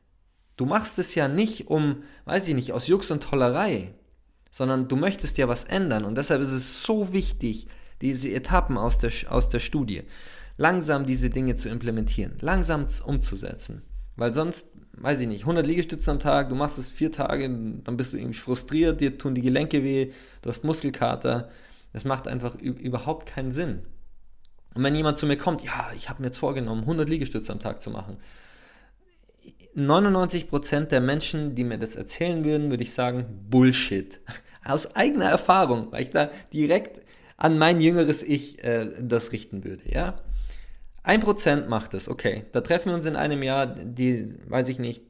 Du 0.57 0.67
machst 0.67 0.99
es 1.01 1.17
ja 1.17 1.27
nicht 1.27 1.67
um, 1.67 2.05
weiß 2.27 2.47
ich 2.47 2.55
nicht, 2.55 2.73
aus 2.73 2.87
Jux 2.87 3.11
und 3.11 3.25
Tollerei, 3.25 3.95
sondern 4.51 4.89
du 4.89 4.97
möchtest 4.97 5.39
ja 5.39 5.49
was 5.49 5.65
ändern. 5.65 6.05
Und 6.05 6.17
deshalb 6.17 6.43
ist 6.43 6.53
es 6.53 6.83
so 6.83 7.13
wichtig, 7.13 7.67
diese 8.01 8.31
Etappen 8.31 8.77
aus 8.77 8.99
der, 8.99 9.13
aus 9.29 9.49
der 9.49 9.61
Studie, 9.61 10.03
langsam 10.57 11.07
diese 11.07 11.31
Dinge 11.31 11.57
zu 11.57 11.69
implementieren, 11.69 12.37
langsam 12.41 12.87
umzusetzen. 13.05 13.83
Weil 14.17 14.35
sonst, 14.35 14.73
weiß 14.93 15.21
ich 15.21 15.29
nicht, 15.29 15.43
100 15.43 15.67
Liegestützen 15.67 16.11
am 16.11 16.21
Tag, 16.21 16.49
du 16.49 16.55
machst 16.55 16.79
es 16.79 16.91
vier 16.91 17.13
Tage, 17.13 17.49
dann 17.49 17.97
bist 17.97 18.13
du 18.13 18.19
irgendwie 18.19 18.39
frustriert, 18.39 19.01
dir 19.01 19.17
tun 19.17 19.35
die 19.35 19.43
Gelenke 19.43 19.83
weh, 19.83 20.13
du 20.43 20.51
hast 20.51 20.65
Muskelkater. 20.65 21.49
Das 21.93 22.05
macht 22.05 22.29
einfach 22.29 22.55
überhaupt 22.57 23.27
keinen 23.27 23.53
Sinn. 23.53 23.81
Und 24.75 24.85
wenn 24.85 24.95
jemand 24.95 25.19
zu 25.19 25.27
mir 25.27 25.37
kommt, 25.37 25.63
ja, 25.63 25.91
ich 25.97 26.09
habe 26.09 26.21
mir 26.23 26.29
jetzt 26.29 26.39
vorgenommen, 26.39 26.83
100 26.83 27.09
Liegestütze 27.09 27.53
am 27.53 27.61
Tag 27.61 27.83
zu 27.83 27.91
machen. 27.91 28.19
99% 29.77 30.87
der 30.87 31.01
Menschen, 31.01 31.55
die 31.55 31.65
mir 31.65 31.79
das 31.79 31.97
erzählen 31.97 32.45
würden, 32.45 32.71
würde 32.71 32.83
ich 32.83 32.93
sagen, 32.93 33.27
Bullshit. 33.49 34.21
Aus 34.65 34.95
eigener 34.97 35.27
Erfahrung, 35.27 35.91
weil 35.91 36.03
ich 36.03 36.11
da 36.11 36.31
direkt 36.53 37.01
an 37.37 37.57
mein 37.59 37.81
jüngeres 37.81 38.23
Ich 38.23 38.63
äh, 38.63 38.91
das 39.01 39.33
richten 39.33 39.65
würde, 39.65 39.83
ja. 39.91 40.17
Ein 41.03 41.21
Prozent 41.21 41.69
macht 41.69 41.95
es, 41.95 42.09
okay. 42.09 42.45
Da 42.53 42.61
treffen 42.61 42.91
wir 42.91 42.95
uns 42.95 43.07
in 43.07 43.17
einem 43.17 43.43
Jahr, 43.43 43.67
die, 43.67 44.35
weiß 44.49 44.69
ich 44.69 44.79
nicht, 44.79 45.03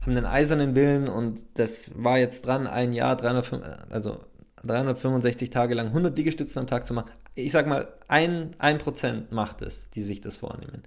haben 0.00 0.16
einen 0.16 0.26
eisernen 0.26 0.74
Willen 0.74 1.08
und 1.08 1.44
das 1.54 1.90
war 1.94 2.18
jetzt 2.18 2.44
dran, 2.44 2.66
ein 2.66 2.92
Jahr, 2.92 3.16
305, 3.16 3.62
also 3.90 4.20
365 4.64 5.50
Tage 5.50 5.74
lang 5.74 5.88
100 5.88 6.16
Liegestützen 6.16 6.58
am 6.58 6.66
Tag 6.66 6.86
zu 6.86 6.94
machen, 6.94 7.10
ich 7.34 7.52
sag 7.52 7.66
mal, 7.66 7.88
ein, 8.08 8.50
ein 8.58 8.78
Prozent 8.78 9.32
macht 9.32 9.62
es, 9.62 9.88
die 9.90 10.02
sich 10.02 10.20
das 10.20 10.38
vornehmen. 10.38 10.82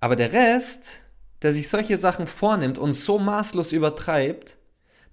Aber 0.00 0.16
der 0.16 0.32
Rest, 0.32 1.00
der 1.42 1.52
sich 1.52 1.68
solche 1.68 1.96
Sachen 1.96 2.26
vornimmt 2.26 2.78
und 2.78 2.94
so 2.94 3.18
maßlos 3.18 3.72
übertreibt, 3.72 4.56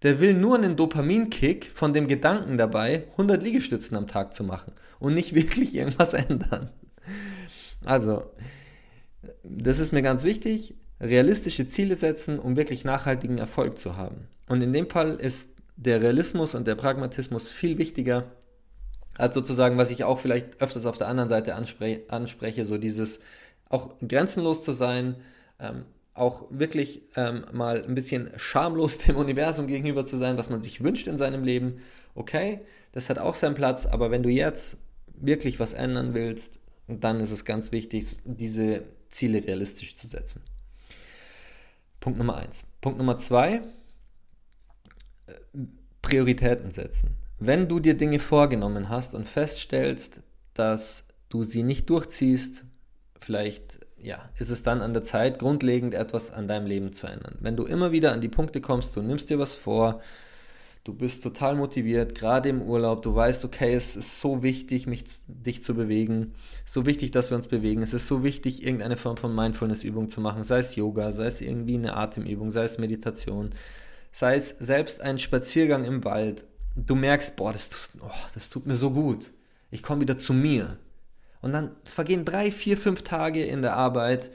der 0.04 0.20
will 0.20 0.34
nur 0.34 0.56
einen 0.56 0.76
Dopaminkick 0.76 1.72
von 1.74 1.94
dem 1.94 2.08
Gedanken 2.08 2.58
dabei, 2.58 3.06
100 3.12 3.44
Liegestützen 3.44 3.96
am 3.98 4.08
Tag 4.08 4.34
zu 4.34 4.44
machen 4.44 4.74
und 5.00 5.14
nicht 5.14 5.34
wirklich 5.36 5.76
irgendwas 5.76 6.14
ändern. 6.14 6.70
Also, 7.86 8.32
das 9.44 9.80
ist 9.80 9.92
mir 9.92 10.02
ganz 10.02 10.24
wichtig, 10.24 10.76
realistische 11.00 11.68
Ziele 11.68 11.96
setzen, 11.96 12.40
um 12.40 12.56
wirklich 12.56 12.86
nachhaltigen 12.86 13.38
Erfolg 13.38 13.78
zu 13.78 13.98
haben. 13.98 14.28
Und 14.48 14.62
in 14.62 14.74
dem 14.74 14.90
Fall 14.90 15.16
ist 15.16 15.56
der 15.76 16.02
Realismus 16.02 16.54
und 16.54 16.68
der 16.68 16.76
Pragmatismus 16.76 17.52
viel 17.52 17.78
wichtiger 17.78 18.32
als 19.18 19.36
sozusagen, 19.36 19.78
was 19.78 19.92
ich 19.92 20.04
auch 20.04 20.20
vielleicht 20.20 20.62
öfters 20.62 20.86
auf 20.86 20.98
der 20.98 21.08
anderen 21.08 21.30
Seite 21.30 21.56
anspre 21.56 22.02
anspreche, 22.08 22.66
so 22.66 22.78
dieses 22.78 23.20
auch 23.70 23.96
grenzenlos 24.08 24.64
zu 24.64 24.72
sein, 24.72 25.16
ähm, 25.60 25.86
auch 26.14 26.46
wirklich 26.50 27.04
ähm, 27.16 27.46
mal 27.52 27.84
ein 27.84 27.96
bisschen 27.96 28.32
schamlos 28.38 28.98
dem 29.08 29.16
Universum 29.16 29.68
gegenüber 29.68 30.06
zu 30.06 30.18
sein, 30.18 30.38
was 30.38 30.50
man 30.50 30.62
sich 30.62 30.84
wünscht 30.84 31.08
in 31.08 31.18
seinem 31.18 31.44
Leben. 31.44 31.82
Okay, 32.16 32.62
das 32.92 33.10
hat 33.10 33.20
auch 33.20 33.36
seinen 33.36 33.56
Platz, 33.56 33.86
aber 33.86 34.12
wenn 34.12 34.24
du 34.24 34.30
jetzt 34.30 34.80
wirklich 35.14 35.60
was 35.60 35.74
ändern 35.74 36.14
willst, 36.14 36.60
dann 36.88 37.20
ist 37.20 37.32
es 37.32 37.46
ganz 37.46 37.72
wichtig, 37.72 38.18
diese 38.26 38.84
Ziele 39.10 39.46
realistisch 39.46 39.96
zu 39.96 40.08
setzen. 40.08 40.42
Punkt 42.00 42.18
Nummer 42.18 42.38
eins. 42.38 42.64
Punkt 42.82 42.98
Nummer 42.98 43.18
zwei, 43.18 43.62
äh, 45.28 45.34
Prioritäten 46.02 46.72
setzen. 46.72 47.16
Wenn 47.40 47.68
du 47.68 47.80
dir 47.80 47.96
Dinge 47.96 48.20
vorgenommen 48.20 48.90
hast 48.90 49.16
und 49.16 49.30
feststellst, 49.30 50.22
dass 50.54 51.06
du 51.30 51.44
sie 51.44 51.64
nicht 51.64 51.90
durchziehst, 51.90 52.66
vielleicht 53.20 53.80
ja, 54.04 54.30
ist 54.38 54.50
es 54.50 54.64
dann 54.64 54.82
an 54.82 54.94
der 54.94 55.04
Zeit, 55.04 55.40
grundlegend 55.40 55.94
etwas 55.94 56.32
an 56.32 56.48
deinem 56.48 56.66
Leben 56.66 56.94
zu 56.94 57.08
ändern. 57.08 57.38
Wenn 57.40 57.56
du 57.56 57.66
immer 57.66 57.92
wieder 57.92 58.12
an 58.12 58.22
die 58.22 58.30
Punkte 58.30 58.62
kommst, 58.62 58.96
du 58.96 59.02
nimmst 59.02 59.30
dir 59.30 59.40
was 59.40 59.56
vor, 59.56 60.02
du 60.84 60.94
bist 60.94 61.24
total 61.24 61.56
motiviert, 61.56 62.16
gerade 62.16 62.50
im 62.50 62.62
Urlaub, 62.62 63.04
du 63.04 63.14
weißt, 63.14 63.46
okay, 63.46 63.74
es 63.74 63.96
ist 63.96 64.20
so 64.20 64.42
wichtig, 64.42 64.88
mich, 64.88 65.04
dich 65.28 65.62
zu 65.62 65.76
bewegen, 65.76 66.34
so 66.66 66.86
wichtig, 66.86 67.12
dass 67.12 67.30
wir 67.30 67.38
uns 67.38 67.48
bewegen, 67.48 67.84
es 67.84 67.94
ist 67.94 68.08
so 68.08 68.24
wichtig, 68.24 68.66
irgendeine 68.66 68.98
Form 68.98 69.18
von 69.18 69.36
Mindfulness-Übung 69.36 70.10
zu 70.10 70.22
machen, 70.22 70.44
sei 70.44 70.60
es 70.60 70.76
Yoga, 70.76 71.12
sei 71.12 71.28
es 71.28 71.42
irgendwie 71.42 71.76
eine 71.76 71.96
Atemübung, 71.96 72.52
sei 72.52 72.64
es 72.64 72.80
Meditation, 72.80 73.52
sei 74.12 74.36
es 74.36 74.56
selbst 74.60 75.02
ein 75.02 75.20
Spaziergang 75.20 75.86
im 75.86 76.04
Wald. 76.04 76.46
Du 76.76 76.96
merkst, 76.96 77.36
boah, 77.36 77.54
das, 77.54 77.92
oh, 78.02 78.10
das 78.34 78.50
tut 78.50 78.66
mir 78.66 78.76
so 78.76 78.92
gut. 78.92 79.32
Ich 79.70 79.84
komme 79.84 80.02
wieder 80.02 80.18
zu 80.18 80.34
mir. 80.34 80.78
Und 81.42 81.54
dann 81.54 81.76
vergehen 81.84 82.26
drei, 82.26 82.52
vier, 82.52 82.78
fünf 82.78 83.02
Tage 83.02 83.44
in 83.44 83.62
der 83.62 83.76
Arbeit 83.76 84.32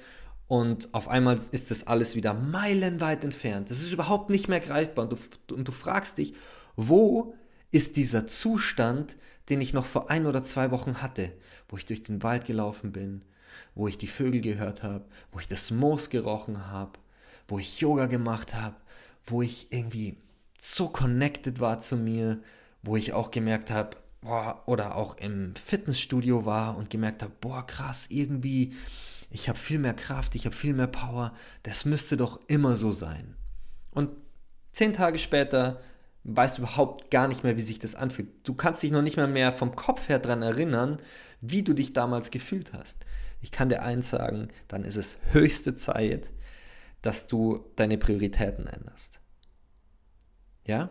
und 0.49 0.95
auf 0.95 1.09
einmal 1.09 1.39
ist 1.51 1.71
das 1.71 1.87
alles 1.87 2.15
wieder 2.15 2.33
meilenweit 2.35 3.25
entfernt. 3.25 3.71
Das 3.71 3.81
ist 3.81 3.93
überhaupt 3.93 4.31
nicht 4.31 4.49
mehr 4.49 4.61
greifbar. 4.61 5.09
Und 5.09 5.19
du, 5.49 5.55
und 5.55 5.67
du 5.67 5.73
fragst 5.73 6.19
dich, 6.19 6.35
wo 6.77 7.35
ist 7.73 7.97
dieser 7.97 8.27
Zustand, 8.27 9.17
den 9.49 9.61
ich 9.61 9.73
noch 9.73 9.87
vor 9.87 10.11
ein 10.11 10.27
oder 10.27 10.43
zwei 10.43 10.71
Wochen 10.71 11.03
hatte, 11.03 11.33
wo 11.69 11.77
ich 11.77 11.87
durch 11.87 12.03
den 12.03 12.23
Wald 12.23 12.45
gelaufen 12.45 12.93
bin, 12.93 13.23
wo 13.75 13.89
ich 13.89 13.99
die 13.99 14.07
Vögel 14.07 14.41
gehört 14.41 14.83
habe, 14.83 15.05
wo 15.33 15.41
ich 15.41 15.49
das 15.49 15.71
Moos 15.71 16.11
gerochen 16.11 16.69
habe, 16.69 16.93
wo 17.49 17.59
ich 17.59 17.81
Yoga 17.81 18.07
gemacht 18.07 18.55
habe, 18.55 18.77
wo 19.25 19.43
ich 19.43 19.69
irgendwie 19.71 20.17
so 20.61 20.89
connected 20.89 21.61
war 21.61 21.81
zu 21.81 21.97
mir, 21.97 22.41
wo 22.83 22.97
ich 22.97 23.13
auch 23.13 23.31
gemerkt 23.33 23.71
habe, 23.71 23.97
boah, 24.27 24.63
oder 24.67 24.97
auch 24.97 25.17
im 25.19 25.55
Fitnessstudio 25.55 26.45
war 26.45 26.77
und 26.77 26.91
gemerkt 26.91 27.23
habe, 27.23 27.33
boah, 27.41 27.67
krass, 27.67 28.07
irgendwie, 28.09 28.75
ich 29.31 29.49
habe 29.49 29.59
viel 29.59 29.79
mehr 29.79 29.95
Kraft, 29.95 30.35
ich 30.35 30.47
habe 30.47 30.57
viel 30.57 30.75
mehr 30.75 30.89
Power, 30.89 31.33
das 31.63 31.85
müsste 31.85 32.17
doch 32.17 32.41
immer 32.49 32.77
so 32.77 32.93
sein. 32.93 33.37
Und 33.93 34.11
zehn 34.73 34.93
Tage 34.93 35.19
später 35.19 35.81
weißt 36.25 36.59
du 36.59 36.63
überhaupt 36.63 37.11
gar 37.11 37.29
nicht 37.29 37.45
mehr, 37.45 37.57
wie 37.57 37.63
sich 37.63 37.79
das 37.79 37.95
anfühlt. 37.95 38.29
Du 38.43 38.55
kannst 38.55 38.83
dich 38.83 38.91
noch 38.91 39.03
nicht 39.03 39.17
mal 39.17 39.29
mehr 39.29 39.53
vom 39.53 39.77
Kopf 39.77 40.09
her 40.09 40.19
daran 40.19 40.43
erinnern, 40.43 40.99
wie 41.41 41.63
du 41.63 41.73
dich 41.73 41.93
damals 41.93 42.31
gefühlt 42.31 42.73
hast. 42.73 42.97
Ich 43.41 43.53
kann 43.53 43.69
dir 43.69 43.83
eins 43.83 44.09
sagen, 44.09 44.49
dann 44.67 44.83
ist 44.83 44.97
es 44.97 45.19
höchste 45.31 45.77
Zeit, 45.77 46.33
dass 47.01 47.29
du 47.29 47.65
deine 47.77 47.97
Prioritäten 47.97 48.67
änderst. 48.67 49.21
Ja? 50.67 50.91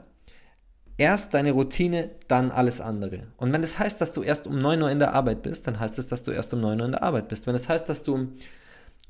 Erst 0.98 1.34
deine 1.34 1.52
Routine, 1.52 2.12
dann 2.28 2.52
alles 2.52 2.82
andere. 2.82 3.28
Und 3.38 3.52
wenn 3.54 3.62
das 3.62 3.80
heißt, 3.80 4.00
dass 4.02 4.14
du 4.14 4.24
erst 4.24 4.48
um 4.48 4.58
9 4.58 4.82
Uhr 4.82 4.92
in 4.92 5.00
der 5.00 5.14
Arbeit 5.14 5.44
bist, 5.44 5.68
dann 5.68 5.80
heißt 5.80 6.00
es, 6.00 6.08
dass 6.08 6.24
du 6.24 6.32
erst 6.32 6.54
um 6.54 6.62
9 6.62 6.80
Uhr 6.80 6.86
in 6.86 6.92
der 6.94 7.04
Arbeit 7.04 7.28
bist. 7.28 7.48
Wenn 7.48 7.56
es 7.56 7.64
das 7.64 7.70
heißt, 7.70 7.90
dass 7.90 8.04
du 8.04 8.14
um 8.14 8.34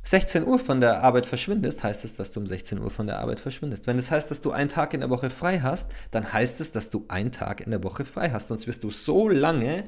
16 0.03 0.45
Uhr 0.45 0.59
von 0.59 0.81
der 0.81 1.03
Arbeit 1.03 1.25
verschwindest, 1.25 1.83
heißt 1.83 2.05
es, 2.05 2.13
dass 2.13 2.31
du 2.31 2.39
um 2.39 2.45
16 2.45 2.79
Uhr 2.79 2.91
von 2.91 3.07
der 3.07 3.19
Arbeit 3.19 3.39
verschwindest. 3.39 3.87
Wenn 3.87 3.97
es 3.97 4.05
das 4.05 4.11
heißt, 4.11 4.31
dass 4.31 4.39
du 4.39 4.51
einen 4.51 4.69
Tag 4.69 4.93
in 4.93 4.99
der 4.99 5.09
Woche 5.09 5.31
frei 5.31 5.59
hast, 5.61 5.91
dann 6.11 6.31
heißt 6.31 6.61
es, 6.61 6.71
dass 6.71 6.91
du 6.91 7.05
einen 7.07 7.31
Tag 7.31 7.61
in 7.61 7.71
der 7.71 7.83
Woche 7.83 8.05
frei 8.05 8.29
hast. 8.29 8.49
Sonst 8.49 8.67
wirst 8.67 8.83
du 8.83 8.91
so 8.91 9.29
lange 9.29 9.85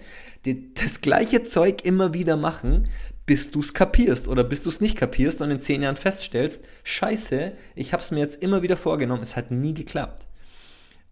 das 0.74 1.02
gleiche 1.02 1.44
Zeug 1.44 1.86
immer 1.86 2.16
wieder 2.16 2.36
machen, 2.36 2.88
bis 3.28 3.52
du 3.52 3.60
es 3.60 3.76
kapierst 3.76 4.28
oder 4.28 4.44
bis 4.44 4.64
du 4.64 4.70
es 4.70 4.82
nicht 4.82 4.98
kapierst 4.98 5.42
und 5.42 5.52
in 5.52 5.62
10 5.62 5.84
Jahren 5.84 5.98
feststellst, 5.98 6.64
scheiße, 6.84 7.52
ich 7.76 7.94
habe 7.94 8.02
es 8.02 8.10
mir 8.10 8.20
jetzt 8.20 8.42
immer 8.42 8.64
wieder 8.64 8.78
vorgenommen, 8.78 9.22
es 9.22 9.36
hat 9.36 9.52
nie 9.52 9.76
geklappt. 9.76 10.26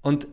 Und 0.02 0.28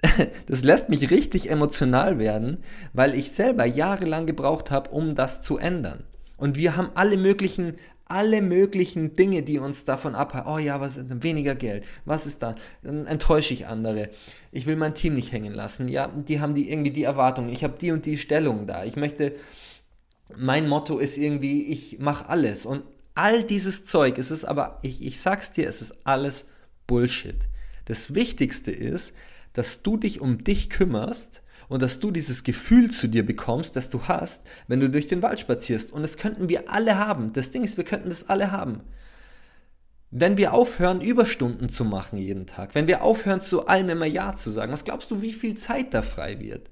das 0.46 0.62
lässt 0.62 0.88
mich 0.88 1.10
richtig 1.10 1.50
emotional 1.50 2.18
werden, 2.18 2.58
weil 2.92 3.14
ich 3.14 3.32
selber 3.32 3.64
jahrelang 3.64 4.26
gebraucht 4.26 4.70
habe, 4.70 4.90
um 4.90 5.14
das 5.14 5.42
zu 5.42 5.58
ändern. 5.58 6.04
Und 6.36 6.56
wir 6.56 6.76
haben 6.76 6.90
alle 6.94 7.16
möglichen, 7.16 7.74
alle 8.06 8.40
möglichen 8.40 9.16
Dinge, 9.16 9.42
die 9.42 9.58
uns 9.58 9.84
davon 9.84 10.14
abhalten. 10.14 10.50
Oh 10.50 10.58
ja, 10.58 10.80
was? 10.80 10.92
Weniger 10.96 11.54
Geld. 11.56 11.84
Was 12.04 12.26
ist 12.26 12.42
da? 12.42 12.54
Dann 12.82 13.06
enttäusche 13.06 13.52
ich 13.52 13.66
andere. 13.66 14.10
Ich 14.52 14.66
will 14.66 14.76
mein 14.76 14.94
Team 14.94 15.14
nicht 15.14 15.32
hängen 15.32 15.52
lassen. 15.52 15.88
Ja, 15.88 16.06
die 16.06 16.40
haben 16.40 16.54
die 16.54 16.70
irgendwie 16.70 16.92
die 16.92 17.02
Erwartungen. 17.02 17.50
Ich 17.50 17.64
habe 17.64 17.76
die 17.78 17.90
und 17.90 18.06
die 18.06 18.18
Stellung 18.18 18.66
da. 18.68 18.84
Ich 18.84 18.96
möchte, 18.96 19.34
mein 20.36 20.68
Motto 20.68 20.98
ist 20.98 21.18
irgendwie, 21.18 21.66
ich 21.72 21.98
mache 21.98 22.28
alles. 22.28 22.66
Und 22.66 22.84
all 23.14 23.42
dieses 23.42 23.84
Zeug, 23.84 24.16
es 24.18 24.30
ist 24.30 24.44
aber, 24.44 24.78
ich, 24.82 25.04
ich 25.04 25.20
sag's 25.20 25.52
dir, 25.52 25.68
es 25.68 25.82
ist 25.82 25.98
alles 26.04 26.46
Bullshit. 26.86 27.36
Das 27.84 28.14
Wichtigste 28.14 28.70
ist, 28.70 29.12
dass 29.58 29.82
du 29.82 29.96
dich 29.96 30.20
um 30.20 30.38
dich 30.38 30.70
kümmerst 30.70 31.42
und 31.68 31.82
dass 31.82 31.98
du 31.98 32.12
dieses 32.12 32.44
Gefühl 32.44 32.92
zu 32.92 33.08
dir 33.08 33.26
bekommst, 33.26 33.74
das 33.74 33.88
du 33.90 34.04
hast, 34.06 34.46
wenn 34.68 34.78
du 34.78 34.88
durch 34.88 35.08
den 35.08 35.20
Wald 35.20 35.40
spazierst. 35.40 35.92
Und 35.92 36.02
das 36.02 36.16
könnten 36.16 36.48
wir 36.48 36.72
alle 36.72 36.96
haben. 36.96 37.32
Das 37.32 37.50
Ding 37.50 37.64
ist, 37.64 37.76
wir 37.76 37.84
könnten 37.84 38.08
das 38.08 38.28
alle 38.28 38.52
haben. 38.52 38.82
Wenn 40.12 40.36
wir 40.36 40.54
aufhören, 40.54 41.00
Überstunden 41.00 41.68
zu 41.68 41.84
machen 41.84 42.18
jeden 42.18 42.46
Tag, 42.46 42.76
wenn 42.76 42.86
wir 42.86 43.02
aufhören, 43.02 43.40
zu 43.40 43.66
allem 43.66 43.90
immer 43.90 44.06
Ja 44.06 44.36
zu 44.36 44.50
sagen, 44.50 44.70
was 44.70 44.84
glaubst 44.84 45.10
du, 45.10 45.22
wie 45.22 45.32
viel 45.32 45.56
Zeit 45.56 45.92
da 45.92 46.02
frei 46.02 46.38
wird? 46.38 46.70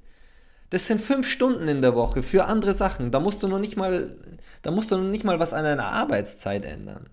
Das 0.70 0.87
sind 0.87 1.01
fünf 1.01 1.29
Stunden 1.29 1.66
in 1.66 1.83
der 1.83 1.96
Woche 1.96 2.22
für 2.22 2.44
andere 2.44 2.72
Sachen. 2.72 3.11
Da 3.11 3.18
musst 3.18 3.42
du 3.42 3.49
noch 3.49 3.59
nicht 3.59 3.77
mal, 3.77 4.16
da 4.62 4.70
musst 4.70 4.92
du 4.92 4.96
noch 4.96 5.11
nicht 5.11 5.25
mal 5.25 5.40
was 5.40 5.53
an 5.53 5.64
deiner 5.64 5.87
Arbeitszeit 5.87 6.64
ändern. 6.64 7.09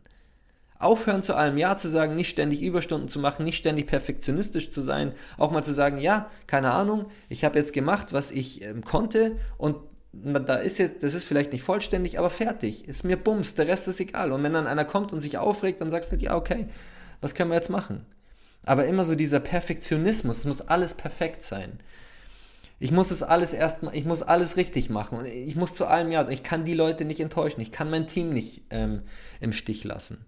Aufhören 0.83 1.23
zu 1.23 1.35
allem 1.35 1.57
Ja 1.57 1.75
zu 1.75 1.87
sagen, 1.87 2.15
nicht 2.15 2.29
ständig 2.29 2.61
Überstunden 2.61 3.09
zu 3.09 3.19
machen, 3.19 3.45
nicht 3.45 3.57
ständig 3.57 3.87
perfektionistisch 3.87 4.69
zu 4.69 4.81
sein, 4.81 5.13
auch 5.37 5.51
mal 5.51 5.63
zu 5.63 5.73
sagen, 5.73 5.99
ja, 5.99 6.29
keine 6.47 6.71
Ahnung, 6.71 7.05
ich 7.29 7.43
habe 7.43 7.57
jetzt 7.57 7.73
gemacht, 7.73 8.13
was 8.13 8.31
ich 8.31 8.63
ähm, 8.63 8.83
konnte 8.83 9.37
und 9.57 9.77
da 10.13 10.55
ist 10.55 10.77
jetzt, 10.77 11.01
das 11.01 11.15
ist 11.15 11.25
vielleicht 11.25 11.53
nicht 11.53 11.63
vollständig, 11.63 12.19
aber 12.19 12.29
fertig. 12.29 12.87
Ist 12.87 13.03
mir 13.03 13.17
Bums, 13.17 13.55
der 13.55 13.67
Rest 13.67 13.87
ist 13.87 13.99
egal. 13.99 14.31
Und 14.31 14.43
wenn 14.43 14.53
dann 14.53 14.67
einer 14.67 14.85
kommt 14.85 15.11
und 15.11 15.21
sich 15.21 15.39
aufregt, 15.39 15.81
dann 15.81 15.89
sagst 15.89 16.11
du, 16.11 16.15
ja, 16.17 16.35
okay, 16.35 16.67
was 17.19 17.33
können 17.33 17.49
wir 17.49 17.55
jetzt 17.55 17.71
machen? 17.71 18.05
Aber 18.63 18.85
immer 18.85 19.05
so 19.05 19.15
dieser 19.15 19.39
Perfektionismus, 19.39 20.37
es 20.37 20.45
muss 20.45 20.61
alles 20.61 20.93
perfekt 20.93 21.43
sein. 21.43 21.79
Ich 22.79 22.91
muss 22.91 23.11
es 23.11 23.23
alles 23.23 23.53
erstmal, 23.53 23.95
ich 23.95 24.05
muss 24.05 24.21
alles 24.21 24.57
richtig 24.57 24.89
machen 24.89 25.17
und 25.17 25.25
ich 25.25 25.55
muss 25.55 25.73
zu 25.73 25.85
allem 25.85 26.11
ja, 26.11 26.27
ich 26.29 26.43
kann 26.43 26.65
die 26.65 26.73
Leute 26.73 27.05
nicht 27.05 27.19
enttäuschen, 27.19 27.61
ich 27.61 27.71
kann 27.71 27.89
mein 27.89 28.07
Team 28.07 28.29
nicht 28.29 28.63
ähm, 28.71 29.03
im 29.39 29.53
Stich 29.53 29.83
lassen. 29.83 30.25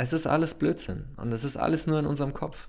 Es 0.00 0.12
ist 0.12 0.28
alles 0.28 0.54
Blödsinn 0.54 1.06
und 1.16 1.32
es 1.32 1.42
ist 1.42 1.56
alles 1.56 1.88
nur 1.88 1.98
in 1.98 2.06
unserem 2.06 2.32
Kopf. 2.32 2.68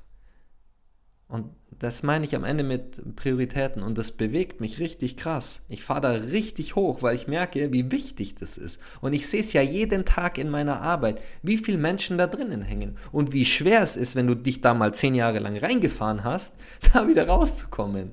Und 1.27 1.51
das 1.69 2.01
meine 2.01 2.25
ich 2.25 2.35
am 2.35 2.43
Ende 2.43 2.63
mit 2.63 3.15
Prioritäten 3.15 3.83
und 3.83 3.99
das 3.99 4.13
bewegt 4.13 4.61
mich 4.61 4.79
richtig 4.79 5.15
krass. 5.15 5.61
Ich 5.69 5.83
fahre 5.83 6.01
da 6.01 6.09
richtig 6.09 6.75
hoch, 6.75 7.03
weil 7.03 7.15
ich 7.15 7.27
merke, 7.27 7.71
wie 7.71 7.91
wichtig 7.91 8.33
das 8.33 8.57
ist. 8.57 8.81
Und 8.99 9.13
ich 9.13 9.27
sehe 9.27 9.41
es 9.41 9.53
ja 9.53 9.61
jeden 9.61 10.05
Tag 10.05 10.39
in 10.39 10.49
meiner 10.49 10.81
Arbeit, 10.81 11.21
wie 11.43 11.59
viele 11.59 11.77
Menschen 11.77 12.17
da 12.17 12.25
drinnen 12.25 12.63
hängen 12.63 12.97
und 13.11 13.31
wie 13.31 13.45
schwer 13.45 13.83
es 13.83 13.95
ist, 13.95 14.15
wenn 14.15 14.25
du 14.25 14.33
dich 14.33 14.61
da 14.61 14.73
mal 14.73 14.95
zehn 14.95 15.13
Jahre 15.13 15.37
lang 15.37 15.55
reingefahren 15.55 16.23
hast, 16.23 16.55
da 16.93 17.07
wieder 17.07 17.27
rauszukommen. 17.27 18.11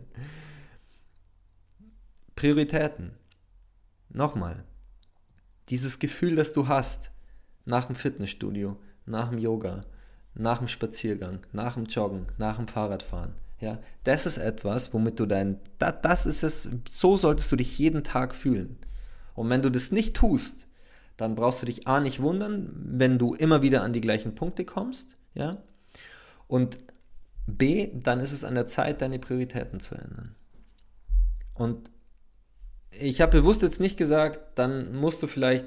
Prioritäten. 2.35 3.13
Nochmal. 4.11 4.65
Dieses 5.71 5.99
Gefühl, 6.01 6.37
das 6.37 6.53
du 6.53 6.69
hast 6.69 7.13
nach 7.65 7.87
dem 7.87 7.97
Fitnessstudio, 7.97 8.79
nach 9.07 9.31
dem 9.31 9.39
Yoga, 9.39 9.85
nach 10.35 10.59
dem 10.59 10.69
Spaziergang, 10.69 11.41
nach 11.53 11.75
dem 11.75 11.87
Joggen, 11.87 12.27
nach 12.39 12.57
dem 12.57 12.69
Fahrradfahren. 12.69 13.35
Ja, 13.59 13.79
das 14.05 14.27
ist 14.27 14.37
etwas, 14.37 14.93
womit 14.93 15.19
du 15.19 15.25
dein, 15.25 15.59
das, 15.79 15.95
das 16.03 16.27
ist 16.27 16.43
es, 16.43 16.69
so 16.91 17.17
solltest 17.17 17.51
du 17.51 17.57
dich 17.57 17.79
jeden 17.79 18.05
Tag 18.05 18.35
fühlen. 18.35 18.77
Und 19.35 19.49
wenn 19.49 19.63
du 19.63 19.71
das 19.71 19.93
nicht 19.93 20.15
tust, 20.15 20.67
dann 21.17 21.35
brauchst 21.35 21.63
du 21.63 21.67
dich 21.67 21.87
A 21.87 22.01
nicht 22.01 22.21
wundern, 22.21 22.71
wenn 22.75 23.19
du 23.19 23.35
immer 23.35 23.63
wieder 23.63 23.83
an 23.83 23.95
die 23.95 24.03
gleichen 24.03 24.35
Punkte 24.35 24.67
kommst, 24.67 25.17
ja. 25.35 25.57
Und 26.49 26.79
B, 27.47 27.91
dann 27.95 28.21
ist 28.21 28.33
es 28.33 28.45
an 28.45 28.55
der 28.55 28.67
Zeit, 28.67 29.01
deine 29.01 29.19
Prioritäten 29.19 29.81
zu 29.81 29.95
ändern. 29.95 30.35
Und 31.55 31.91
ich 32.91 33.21
habe 33.21 33.41
bewusst 33.41 33.63
jetzt 33.63 33.81
nicht 33.81 33.97
gesagt, 33.97 34.59
dann 34.59 34.95
musst 34.95 35.23
du 35.23 35.27
vielleicht 35.27 35.65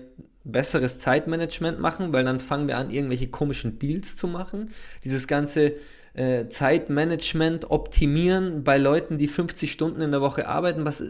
besseres 0.51 0.99
Zeitmanagement 0.99 1.79
machen, 1.79 2.13
weil 2.13 2.23
dann 2.23 2.39
fangen 2.39 2.67
wir 2.67 2.77
an, 2.77 2.89
irgendwelche 2.89 3.29
komischen 3.29 3.79
Deals 3.79 4.15
zu 4.15 4.27
machen. 4.27 4.71
Dieses 5.03 5.27
ganze 5.27 5.73
äh, 6.13 6.49
Zeitmanagement 6.49 7.71
optimieren 7.71 8.63
bei 8.63 8.77
Leuten, 8.77 9.17
die 9.17 9.27
50 9.27 9.71
Stunden 9.71 10.01
in 10.01 10.11
der 10.11 10.21
Woche 10.21 10.47
arbeiten. 10.47 10.85
Was, 10.85 11.03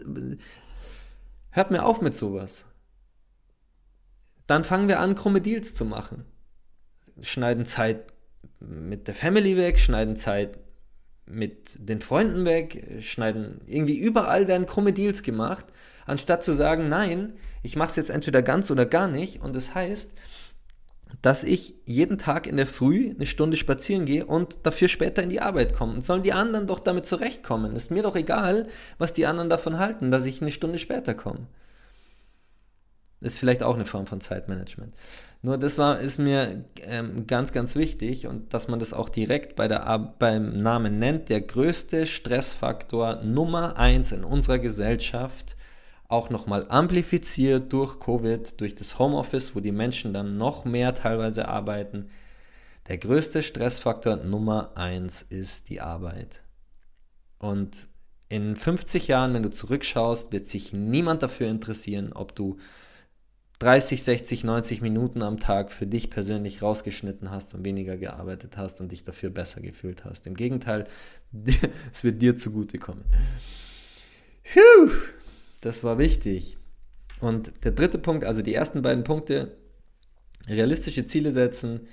hört 1.50 1.70
mir 1.70 1.84
auf 1.84 2.00
mit 2.00 2.16
sowas. 2.16 2.66
Dann 4.46 4.64
fangen 4.64 4.88
wir 4.88 5.00
an, 5.00 5.14
krumme 5.14 5.40
Deals 5.40 5.74
zu 5.74 5.84
machen. 5.84 6.24
Schneiden 7.22 7.66
Zeit 7.66 8.12
mit 8.58 9.08
der 9.08 9.14
Family 9.14 9.56
weg, 9.56 9.78
schneiden 9.78 10.16
Zeit 10.16 10.58
mit 11.30 11.76
den 11.78 12.00
Freunden 12.00 12.44
weg, 12.44 12.98
schneiden 13.00 13.60
irgendwie 13.66 13.98
überall 13.98 14.48
werden 14.48 14.66
krumme 14.66 14.92
Deals 14.92 15.22
gemacht, 15.22 15.66
anstatt 16.06 16.42
zu 16.42 16.52
sagen, 16.52 16.88
nein, 16.88 17.34
ich 17.62 17.76
mache 17.76 17.90
es 17.90 17.96
jetzt 17.96 18.10
entweder 18.10 18.42
ganz 18.42 18.70
oder 18.70 18.86
gar 18.86 19.08
nicht. 19.08 19.40
Und 19.40 19.54
das 19.54 19.74
heißt, 19.74 20.12
dass 21.22 21.44
ich 21.44 21.74
jeden 21.84 22.18
Tag 22.18 22.46
in 22.46 22.56
der 22.56 22.66
Früh 22.66 23.10
eine 23.10 23.26
Stunde 23.26 23.56
spazieren 23.56 24.06
gehe 24.06 24.24
und 24.24 24.58
dafür 24.62 24.88
später 24.88 25.22
in 25.22 25.30
die 25.30 25.40
Arbeit 25.40 25.74
komme. 25.74 25.94
Und 25.94 26.04
sollen 26.04 26.22
die 26.22 26.32
anderen 26.32 26.66
doch 26.66 26.80
damit 26.80 27.06
zurechtkommen. 27.06 27.76
Ist 27.76 27.90
mir 27.90 28.02
doch 28.02 28.16
egal, 28.16 28.68
was 28.98 29.12
die 29.12 29.26
anderen 29.26 29.50
davon 29.50 29.78
halten, 29.78 30.10
dass 30.10 30.24
ich 30.24 30.40
eine 30.40 30.52
Stunde 30.52 30.78
später 30.78 31.14
komme. 31.14 31.46
Ist 33.20 33.38
vielleicht 33.38 33.62
auch 33.62 33.74
eine 33.74 33.84
Form 33.84 34.06
von 34.06 34.20
Zeitmanagement. 34.20 34.94
Nur 35.42 35.56
das 35.56 35.78
war, 35.78 36.00
ist 36.00 36.18
mir 36.18 36.64
ähm, 36.82 37.26
ganz, 37.26 37.52
ganz 37.52 37.74
wichtig 37.74 38.26
und 38.26 38.52
dass 38.52 38.68
man 38.68 38.78
das 38.78 38.92
auch 38.92 39.08
direkt 39.08 39.56
bei 39.56 39.68
der, 39.68 40.14
beim 40.18 40.62
Namen 40.62 40.98
nennt. 40.98 41.30
Der 41.30 41.40
größte 41.40 42.06
Stressfaktor 42.06 43.22
Nummer 43.22 43.78
eins 43.78 44.12
in 44.12 44.22
unserer 44.22 44.58
Gesellschaft 44.58 45.56
auch 46.08 46.28
nochmal 46.28 46.66
amplifiziert 46.68 47.72
durch 47.72 48.00
Covid, 48.00 48.60
durch 48.60 48.74
das 48.74 48.98
Homeoffice, 48.98 49.54
wo 49.54 49.60
die 49.60 49.72
Menschen 49.72 50.12
dann 50.12 50.36
noch 50.36 50.64
mehr 50.64 50.94
teilweise 50.94 51.48
arbeiten. 51.48 52.10
Der 52.88 52.98
größte 52.98 53.42
Stressfaktor 53.42 54.16
Nummer 54.16 54.72
eins 54.74 55.22
ist 55.22 55.70
die 55.70 55.80
Arbeit. 55.80 56.42
Und 57.38 57.86
in 58.28 58.56
50 58.56 59.08
Jahren, 59.08 59.32
wenn 59.32 59.42
du 59.42 59.50
zurückschaust, 59.50 60.32
wird 60.32 60.48
sich 60.48 60.72
niemand 60.72 61.22
dafür 61.22 61.48
interessieren, 61.48 62.12
ob 62.12 62.34
du 62.34 62.58
30, 63.60 64.02
60, 64.02 64.44
90 64.44 64.80
Minuten 64.80 65.22
am 65.22 65.38
Tag 65.38 65.70
für 65.70 65.86
dich 65.86 66.08
persönlich 66.08 66.62
rausgeschnitten 66.62 67.30
hast 67.30 67.54
und 67.54 67.62
weniger 67.64 67.98
gearbeitet 67.98 68.56
hast 68.56 68.80
und 68.80 68.90
dich 68.90 69.02
dafür 69.02 69.28
besser 69.28 69.60
gefühlt 69.60 70.04
hast. 70.06 70.26
Im 70.26 70.34
Gegenteil, 70.34 70.86
es 71.92 72.02
wird 72.02 72.22
dir 72.22 72.36
zugutekommen. 72.36 73.04
Puh! 74.44 74.90
Das 75.60 75.84
war 75.84 75.98
wichtig. 75.98 76.56
Und 77.20 77.52
der 77.64 77.72
dritte 77.72 77.98
Punkt, 77.98 78.24
also 78.24 78.40
die 78.40 78.54
ersten 78.54 78.80
beiden 78.80 79.04
Punkte, 79.04 79.58
realistische 80.48 81.04
Ziele 81.04 81.30
setzen, 81.30 81.86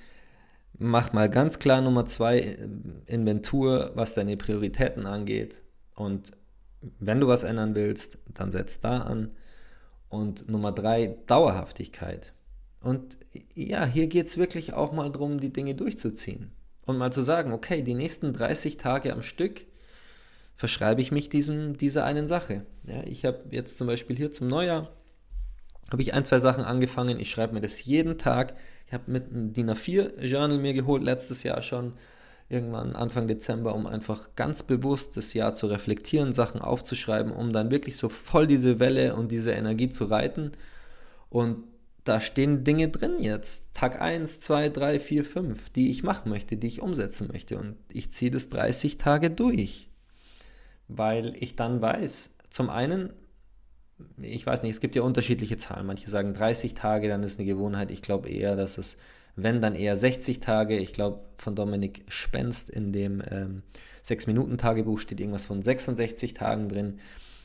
mach 0.79 1.11
mal 1.11 1.29
ganz 1.29 1.59
klar 1.59 1.81
Nummer 1.81 2.05
zwei, 2.05 2.39
äh, 2.39 2.69
Inventur, 3.07 3.91
was 3.93 4.13
deine 4.13 4.37
Prioritäten 4.37 5.05
angeht. 5.05 5.61
Und 5.95 6.31
wenn 6.99 7.19
du 7.19 7.27
was 7.27 7.43
ändern 7.43 7.75
willst, 7.75 8.19
dann 8.33 8.51
setz 8.51 8.79
da 8.79 9.01
an. 9.01 9.31
Und 10.09 10.49
Nummer 10.49 10.71
drei, 10.71 11.17
Dauerhaftigkeit. 11.25 12.33
Und 12.81 13.17
ja, 13.53 13.85
hier 13.85 14.07
geht 14.07 14.27
es 14.27 14.37
wirklich 14.37 14.73
auch 14.73 14.91
mal 14.93 15.11
darum, 15.11 15.39
die 15.39 15.51
Dinge 15.51 15.75
durchzuziehen. 15.75 16.51
Und 16.85 16.97
mal 16.97 17.11
zu 17.11 17.21
sagen, 17.21 17.51
okay, 17.51 17.81
die 17.81 17.95
nächsten 17.95 18.31
30 18.31 18.77
Tage 18.77 19.11
am 19.11 19.21
Stück 19.21 19.65
verschreibe 20.55 21.01
ich 21.01 21.11
mich 21.11 21.29
diesem, 21.29 21.77
dieser 21.77 22.05
einen 22.05 22.27
Sache. 22.27 22.65
Ja, 22.85 23.03
ich 23.03 23.25
habe 23.25 23.43
jetzt 23.51 23.77
zum 23.77 23.87
Beispiel 23.87 24.15
hier 24.15 24.31
zum 24.31 24.47
Neujahr, 24.47 24.89
habe 25.91 26.01
ich 26.01 26.13
ein, 26.13 26.25
zwei 26.25 26.39
Sachen 26.39 26.63
angefangen. 26.63 27.19
Ich 27.19 27.29
schreibe 27.29 27.53
mir 27.53 27.61
das 27.61 27.83
jeden 27.83 28.17
Tag. 28.17 28.55
Ich 28.87 28.93
habe 28.93 29.11
mit 29.11 29.29
einem 29.29 29.53
DIN 29.53 29.69
A4-Journal 29.69 30.57
mir 30.57 30.73
geholt, 30.73 31.03
letztes 31.03 31.43
Jahr 31.43 31.61
schon, 31.61 31.93
irgendwann 32.49 32.95
Anfang 32.95 33.27
Dezember, 33.27 33.75
um 33.75 33.87
einfach 33.87 34.35
ganz 34.35 34.63
bewusst 34.63 35.17
das 35.17 35.33
Jahr 35.33 35.53
zu 35.53 35.67
reflektieren, 35.67 36.33
Sachen 36.33 36.61
aufzuschreiben, 36.61 37.31
um 37.31 37.51
dann 37.51 37.71
wirklich 37.71 37.97
so 37.97 38.09
voll 38.09 38.47
diese 38.47 38.79
Welle 38.79 39.15
und 39.15 39.31
diese 39.31 39.51
Energie 39.51 39.89
zu 39.89 40.05
reiten. 40.05 40.51
Und 41.29 41.63
da 42.03 42.21
stehen 42.21 42.63
Dinge 42.63 42.87
drin 42.87 43.15
jetzt. 43.19 43.73
Tag 43.73 44.01
1, 44.01 44.39
2, 44.39 44.69
3, 44.69 44.99
4, 44.99 45.25
5, 45.25 45.69
die 45.71 45.91
ich 45.91 46.03
machen 46.03 46.29
möchte, 46.29 46.55
die 46.55 46.67
ich 46.67 46.81
umsetzen 46.81 47.27
möchte. 47.31 47.57
Und 47.57 47.75
ich 47.91 48.11
ziehe 48.11 48.31
das 48.31 48.47
30 48.49 48.97
Tage 48.97 49.29
durch 49.29 49.87
weil 50.87 51.33
ich 51.37 51.55
dann 51.55 51.81
weiß, 51.81 52.35
zum 52.49 52.69
einen, 52.69 53.11
ich 54.21 54.45
weiß 54.45 54.63
nicht, 54.63 54.71
es 54.71 54.79
gibt 54.79 54.95
ja 54.95 55.01
unterschiedliche 55.01 55.57
Zahlen. 55.57 55.85
Manche 55.85 56.09
sagen 56.09 56.33
30 56.33 56.73
Tage, 56.73 57.07
dann 57.07 57.23
ist 57.23 57.39
eine 57.39 57.47
Gewohnheit. 57.47 57.91
Ich 57.91 58.01
glaube 58.01 58.29
eher, 58.29 58.55
dass 58.55 58.77
es, 58.77 58.97
wenn 59.37 59.61
dann 59.61 59.75
eher 59.75 59.95
60 59.95 60.39
Tage. 60.39 60.77
Ich 60.77 60.91
glaube, 60.91 61.19
von 61.37 61.55
Dominik 61.55 62.03
Spenst 62.09 62.69
in 62.69 62.91
dem 62.91 63.21
ähm, 63.29 63.63
6-Minuten-Tagebuch 64.03 64.99
steht 64.99 65.19
irgendwas 65.19 65.45
von 65.45 65.61
66 65.61 66.33
Tagen 66.33 66.67
drin. 66.67 66.99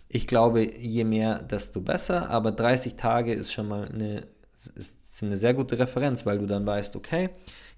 Ich 0.09 0.27
glaube, 0.27 0.65
je 0.79 1.05
mehr, 1.05 1.43
desto 1.43 1.83
besser. 1.83 2.31
Aber 2.31 2.51
30 2.51 2.97
Tage 2.97 3.35
ist 3.35 3.53
schon 3.53 3.69
mal 3.69 3.89
eine, 3.89 4.23
ist 4.75 5.23
eine 5.23 5.37
sehr 5.37 5.53
gute 5.55 5.79
Referenz, 5.79 6.25
weil 6.25 6.39
du 6.39 6.47
dann 6.47 6.67
weißt, 6.67 6.97
okay, 6.97 7.29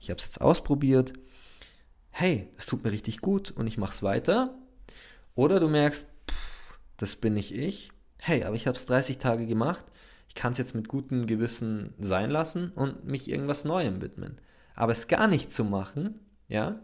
ich 0.01 0.11
habe 0.11 0.19
es 0.19 0.27
jetzt 0.27 0.41
ausprobiert. 0.41 1.13
Hey, 2.11 2.49
es 2.57 2.67
tut 2.67 2.85
mir 2.85 2.93
richtig 2.93 3.21
gut 3.21 3.51
und 3.51 3.67
ich 3.67 3.79
mache 3.79 3.93
es 3.93 4.03
weiter 4.05 4.55
oder 5.35 5.59
du 5.59 5.69
merkst, 5.69 6.07
pff, 6.31 6.79
das 6.99 7.17
bin 7.17 7.35
nicht 7.35 7.53
ich. 7.53 7.91
Hey, 8.19 8.45
aber 8.45 8.55
ich 8.55 8.69
habe 8.69 8.77
es 8.77 8.87
30 8.87 9.19
Tage 9.19 9.47
gemacht. 9.47 9.85
Ich 10.35 10.41
kann 10.41 10.53
es 10.53 10.59
jetzt 10.59 10.75
mit 10.75 10.89
gutem 10.89 11.27
Gewissen 11.27 11.95
sein 12.01 12.29
lassen 12.29 12.73
und 12.73 13.05
mich 13.05 13.31
irgendwas 13.31 13.65
Neuem 13.65 14.03
widmen. 14.03 14.41
Aber 14.75 14.91
es 14.91 15.07
gar 15.07 15.29
nicht 15.29 15.53
zu 15.53 15.65
machen, 15.65 16.19
ja, 16.49 16.81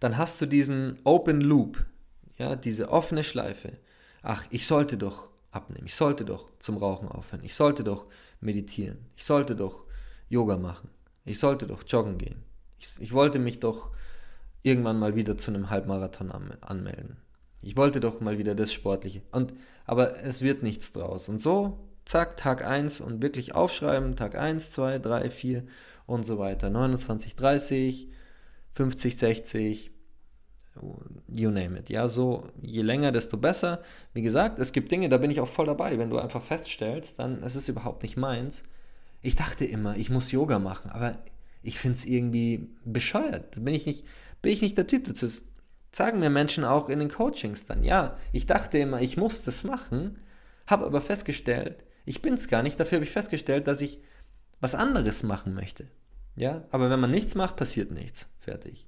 dann 0.00 0.16
hast 0.16 0.40
du 0.40 0.46
diesen 0.46 0.98
Open 1.04 1.42
Loop, 1.42 1.84
ja, 2.38 2.56
diese 2.56 2.88
offene 2.88 3.22
Schleife. 3.22 3.78
Ach, 4.22 4.44
ich 4.48 4.66
sollte 4.66 4.96
doch 4.96 5.28
abnehmen, 5.50 5.86
ich 5.86 5.94
sollte 5.94 6.24
doch 6.24 6.50
zum 6.58 6.78
Rauchen 6.78 7.08
aufhören, 7.08 7.44
ich 7.44 7.54
sollte 7.54 7.84
doch 7.84 8.06
meditieren, 8.40 8.98
ich 9.14 9.24
sollte 9.24 9.54
doch 9.54 9.84
Yoga 10.28 10.56
machen, 10.56 10.88
ich 11.24 11.38
sollte 11.38 11.66
doch 11.66 11.84
joggen 11.86 12.16
gehen, 12.16 12.42
ich, 12.78 12.88
ich 12.98 13.12
wollte 13.12 13.38
mich 13.38 13.60
doch 13.60 13.90
irgendwann 14.62 14.98
mal 14.98 15.16
wieder 15.16 15.36
zu 15.38 15.50
einem 15.50 15.70
Halbmarathon 15.70 16.30
anmelden. 16.30 17.18
Ich 17.62 17.76
wollte 17.76 18.00
doch 18.00 18.20
mal 18.20 18.38
wieder 18.38 18.54
das 18.54 18.72
Sportliche. 18.72 19.22
Und, 19.32 19.54
aber 19.84 20.22
es 20.22 20.42
wird 20.42 20.62
nichts 20.62 20.92
draus. 20.92 21.28
Und 21.28 21.40
so, 21.40 21.86
zack, 22.06 22.36
Tag 22.38 22.64
1 22.64 23.00
und 23.00 23.22
wirklich 23.22 23.54
aufschreiben, 23.54 24.16
Tag 24.16 24.36
1, 24.36 24.70
2, 24.70 24.98
3, 24.98 25.30
4 25.30 25.64
und 26.06 26.24
so 26.24 26.38
weiter. 26.38 26.70
29, 26.70 27.36
30, 27.36 28.08
50, 28.72 29.16
60, 29.18 29.90
you 31.28 31.50
name 31.50 31.78
it. 31.78 31.90
Ja, 31.90 32.08
so 32.08 32.48
je 32.62 32.82
länger, 32.82 33.12
desto 33.12 33.36
besser. 33.36 33.82
Wie 34.14 34.22
gesagt, 34.22 34.58
es 34.58 34.72
gibt 34.72 34.90
Dinge, 34.90 35.08
da 35.08 35.18
bin 35.18 35.30
ich 35.30 35.40
auch 35.40 35.48
voll 35.48 35.66
dabei. 35.66 35.98
Wenn 35.98 36.10
du 36.10 36.18
einfach 36.18 36.42
feststellst, 36.42 37.18
dann 37.18 37.42
es 37.42 37.56
ist 37.56 37.68
überhaupt 37.68 38.02
nicht 38.02 38.16
meins. 38.16 38.64
Ich 39.20 39.36
dachte 39.36 39.64
immer, 39.64 39.96
ich 39.96 40.08
muss 40.08 40.32
Yoga 40.32 40.58
machen, 40.58 40.90
aber 40.90 41.18
ich 41.62 41.78
finde 41.78 41.96
es 41.96 42.04
irgendwie 42.04 42.70
bescheuert. 42.84 43.62
Bin 43.64 43.74
ich 43.74 43.86
nicht 43.86 44.06
bin 44.42 44.52
ich 44.52 44.62
nicht 44.62 44.76
der 44.76 44.86
Typ 44.86 45.04
dazu. 45.04 45.26
Das 45.26 45.42
sagen 45.92 46.20
mir 46.20 46.30
Menschen 46.30 46.64
auch 46.64 46.88
in 46.88 46.98
den 46.98 47.08
Coachings 47.08 47.64
dann. 47.64 47.82
Ja, 47.82 48.16
ich 48.32 48.46
dachte 48.46 48.78
immer, 48.78 49.00
ich 49.00 49.16
muss 49.16 49.42
das 49.42 49.64
machen, 49.64 50.18
habe 50.66 50.86
aber 50.86 51.00
festgestellt, 51.00 51.82
ich 52.06 52.22
bin 52.22 52.34
es 52.34 52.48
gar 52.48 52.62
nicht. 52.62 52.80
Dafür 52.80 52.96
habe 52.96 53.04
ich 53.04 53.10
festgestellt, 53.10 53.66
dass 53.66 53.82
ich 53.82 54.00
was 54.60 54.74
anderes 54.74 55.22
machen 55.22 55.52
möchte. 55.52 55.88
Ja, 56.36 56.64
aber 56.70 56.88
wenn 56.88 57.00
man 57.00 57.10
nichts 57.10 57.34
macht, 57.34 57.56
passiert 57.56 57.90
nichts. 57.90 58.26
Fertig. 58.38 58.86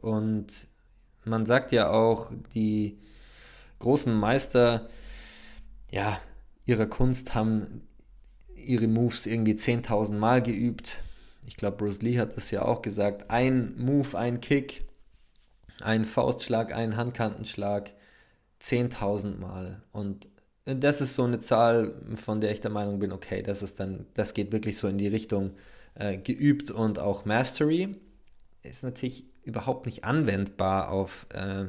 Und 0.00 0.66
man 1.24 1.44
sagt 1.44 1.72
ja 1.72 1.90
auch, 1.90 2.30
die 2.54 2.98
großen 3.78 4.14
Meister 4.14 4.88
ja, 5.90 6.18
ihrer 6.64 6.86
Kunst 6.86 7.34
haben 7.34 7.82
ihre 8.54 8.86
Moves 8.88 9.26
irgendwie 9.26 9.54
10.000 9.54 10.12
Mal 10.14 10.42
geübt 10.42 11.02
ich 11.46 11.56
glaube, 11.56 11.76
Bruce 11.76 12.02
Lee 12.02 12.18
hat 12.18 12.36
das 12.36 12.50
ja 12.50 12.64
auch 12.64 12.82
gesagt, 12.82 13.30
ein 13.30 13.74
Move, 13.76 14.16
ein 14.16 14.40
Kick, 14.40 14.86
ein 15.80 16.04
Faustschlag, 16.04 16.72
ein 16.72 16.96
Handkantenschlag, 16.96 17.92
10.000 18.60 19.38
Mal. 19.38 19.82
Und 19.92 20.28
das 20.64 21.00
ist 21.00 21.14
so 21.14 21.24
eine 21.24 21.40
Zahl, 21.40 21.94
von 22.16 22.40
der 22.40 22.52
ich 22.52 22.60
der 22.60 22.70
Meinung 22.70 22.98
bin, 22.98 23.12
okay, 23.12 23.42
das 23.42 23.62
ist 23.62 23.80
dann, 23.80 24.06
das 24.14 24.34
geht 24.34 24.52
wirklich 24.52 24.78
so 24.78 24.88
in 24.88 24.98
die 24.98 25.08
Richtung 25.08 25.52
äh, 25.94 26.16
geübt 26.16 26.70
und 26.70 26.98
auch 26.98 27.24
Mastery. 27.24 27.96
Ist 28.62 28.84
natürlich 28.84 29.24
überhaupt 29.42 29.86
nicht 29.86 30.04
anwendbar 30.04 30.90
auf 30.90 31.26
äh, 31.30 31.64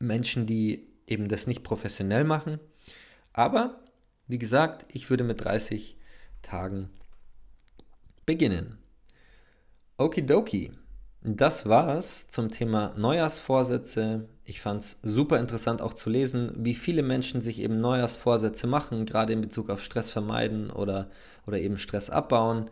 Menschen, 0.00 0.46
die 0.46 0.88
eben 1.06 1.28
das 1.28 1.46
nicht 1.46 1.62
professionell 1.62 2.24
machen. 2.24 2.58
Aber, 3.32 3.80
wie 4.26 4.38
gesagt, 4.38 4.86
ich 4.92 5.08
würde 5.10 5.24
mit 5.24 5.44
30 5.44 5.96
Tagen 6.42 6.90
beginnen. 8.26 8.78
Okidoki. 9.98 10.72
Das 11.22 11.68
war's 11.68 12.28
zum 12.28 12.50
Thema 12.50 12.94
Neujahrsvorsätze. 12.96 14.28
Ich 14.44 14.60
fand 14.60 14.82
es 14.82 14.98
super 15.02 15.38
interessant 15.38 15.82
auch 15.82 15.92
zu 15.92 16.08
lesen, 16.08 16.52
wie 16.56 16.74
viele 16.74 17.02
Menschen 17.02 17.42
sich 17.42 17.60
eben 17.60 17.80
Neujahrsvorsätze 17.80 18.66
machen, 18.66 19.04
gerade 19.04 19.34
in 19.34 19.42
Bezug 19.42 19.68
auf 19.68 19.82
Stress 19.82 20.10
vermeiden 20.10 20.70
oder, 20.70 21.10
oder 21.46 21.58
eben 21.58 21.76
Stress 21.76 22.08
abbauen. 22.08 22.70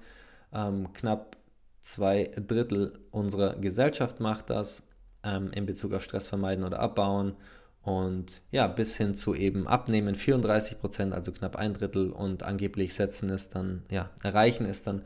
Ähm, 0.53 0.93
knapp 0.95 1.37
zwei 1.83 2.31
Drittel 2.37 2.99
unserer 3.11 3.55
Gesellschaft 3.57 4.21
macht 4.21 4.49
das 4.49 4.83
ähm, 5.25 5.51
in 5.53 5.67
Bezug 5.67 5.93
auf 5.93 6.05
Stress 6.05 6.27
vermeiden 6.27 6.65
oder 6.65 6.81
abbauen. 6.81 7.37
Und 7.83 8.43
ja, 8.51 8.67
bis 8.67 8.97
hin 8.97 9.15
zu 9.15 9.35
eben 9.35 9.67
abnehmen 9.67 10.15
34 10.15 10.79
Prozent, 10.81 11.13
also 11.13 11.33
knapp 11.33 11.57
ein 11.57 11.75
Drittel. 11.75 12.11
Und 12.11 12.43
angeblich 12.43 12.95
setzen 12.95 13.29
es 13.29 13.51
dann, 13.51 13.83
ja, 13.91 14.11
erreichen 14.23 14.65
es 14.65 14.83
dann 14.83 15.03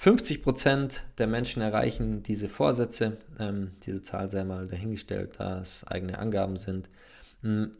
50 0.00 0.44
Prozent 0.44 1.02
der 1.18 1.26
Menschen 1.26 1.60
erreichen 1.60 2.22
diese 2.22 2.48
Vorsätze. 2.48 3.16
Ähm, 3.40 3.72
diese 3.84 4.00
Zahl 4.04 4.30
sei 4.30 4.44
mal 4.44 4.68
dahingestellt, 4.68 5.34
da 5.38 5.60
es 5.60 5.84
eigene 5.88 6.18
Angaben 6.20 6.56
sind. 6.56 6.88
Hm, 7.42 7.72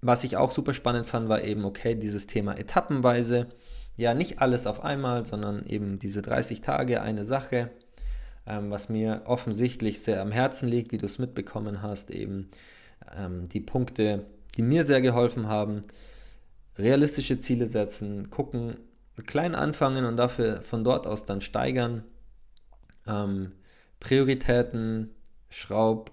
was 0.00 0.24
ich 0.24 0.36
auch 0.36 0.50
super 0.50 0.74
spannend 0.74 1.06
fand, 1.06 1.28
war 1.28 1.42
eben, 1.44 1.64
okay, 1.64 1.94
dieses 1.94 2.26
Thema 2.26 2.58
etappenweise. 2.58 3.46
Ja, 3.96 4.14
nicht 4.14 4.40
alles 4.40 4.66
auf 4.66 4.82
einmal, 4.82 5.24
sondern 5.24 5.64
eben 5.66 6.00
diese 6.00 6.22
30 6.22 6.60
Tage 6.60 7.00
eine 7.02 7.24
Sache. 7.24 7.70
Ähm, 8.48 8.72
was 8.72 8.88
mir 8.88 9.22
offensichtlich 9.26 10.00
sehr 10.00 10.20
am 10.22 10.32
Herzen 10.32 10.68
liegt, 10.68 10.90
wie 10.90 10.98
du 10.98 11.06
es 11.06 11.20
mitbekommen 11.20 11.82
hast, 11.82 12.10
eben 12.10 12.50
ähm, 13.16 13.48
die 13.48 13.60
Punkte, 13.60 14.26
die 14.56 14.62
mir 14.62 14.84
sehr 14.84 15.00
geholfen 15.00 15.46
haben. 15.46 15.82
Realistische 16.76 17.38
Ziele 17.38 17.68
setzen, 17.68 18.28
gucken, 18.30 18.76
klein 19.22 19.54
anfangen 19.54 20.04
und 20.04 20.16
dafür 20.16 20.62
von 20.62 20.84
dort 20.84 21.06
aus 21.06 21.24
dann 21.24 21.40
steigern. 21.40 22.04
Ähm, 23.06 23.52
Prioritäten, 24.00 25.10
schraub 25.48 26.10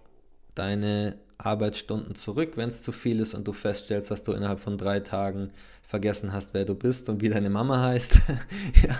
deine 0.55 1.17
Arbeitsstunden 1.37 2.15
zurück, 2.15 2.53
wenn 2.55 2.69
es 2.69 2.83
zu 2.83 2.91
viel 2.91 3.19
ist 3.19 3.33
und 3.33 3.47
du 3.47 3.53
feststellst, 3.53 4.11
dass 4.11 4.23
du 4.23 4.33
innerhalb 4.33 4.59
von 4.59 4.77
drei 4.77 4.99
Tagen 4.99 5.51
vergessen 5.81 6.31
hast, 6.31 6.53
wer 6.53 6.65
du 6.65 6.75
bist 6.75 7.09
und 7.09 7.21
wie 7.21 7.29
deine 7.29 7.49
Mama 7.49 7.81
heißt. 7.81 8.21
ja, 8.87 8.95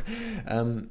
ähm, 0.47 0.89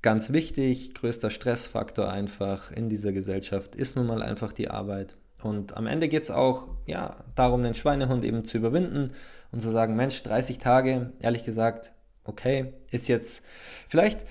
ganz 0.00 0.32
wichtig, 0.32 0.94
größter 0.94 1.30
Stressfaktor 1.30 2.10
einfach 2.10 2.70
in 2.70 2.88
dieser 2.88 3.12
Gesellschaft 3.12 3.74
ist 3.74 3.96
nun 3.96 4.06
mal 4.06 4.22
einfach 4.22 4.52
die 4.52 4.70
Arbeit. 4.70 5.16
Und 5.42 5.76
am 5.76 5.86
Ende 5.86 6.08
geht 6.08 6.24
es 6.24 6.30
auch 6.30 6.68
ja, 6.86 7.16
darum, 7.34 7.62
den 7.62 7.74
Schweinehund 7.74 8.24
eben 8.24 8.44
zu 8.44 8.56
überwinden 8.56 9.12
und 9.52 9.60
zu 9.60 9.70
sagen, 9.70 9.96
Mensch, 9.96 10.22
30 10.22 10.58
Tage, 10.58 11.12
ehrlich 11.20 11.44
gesagt, 11.44 11.92
okay, 12.28 12.72
ist 12.90 13.08
jetzt 13.08 13.42
vielleicht 13.88 14.24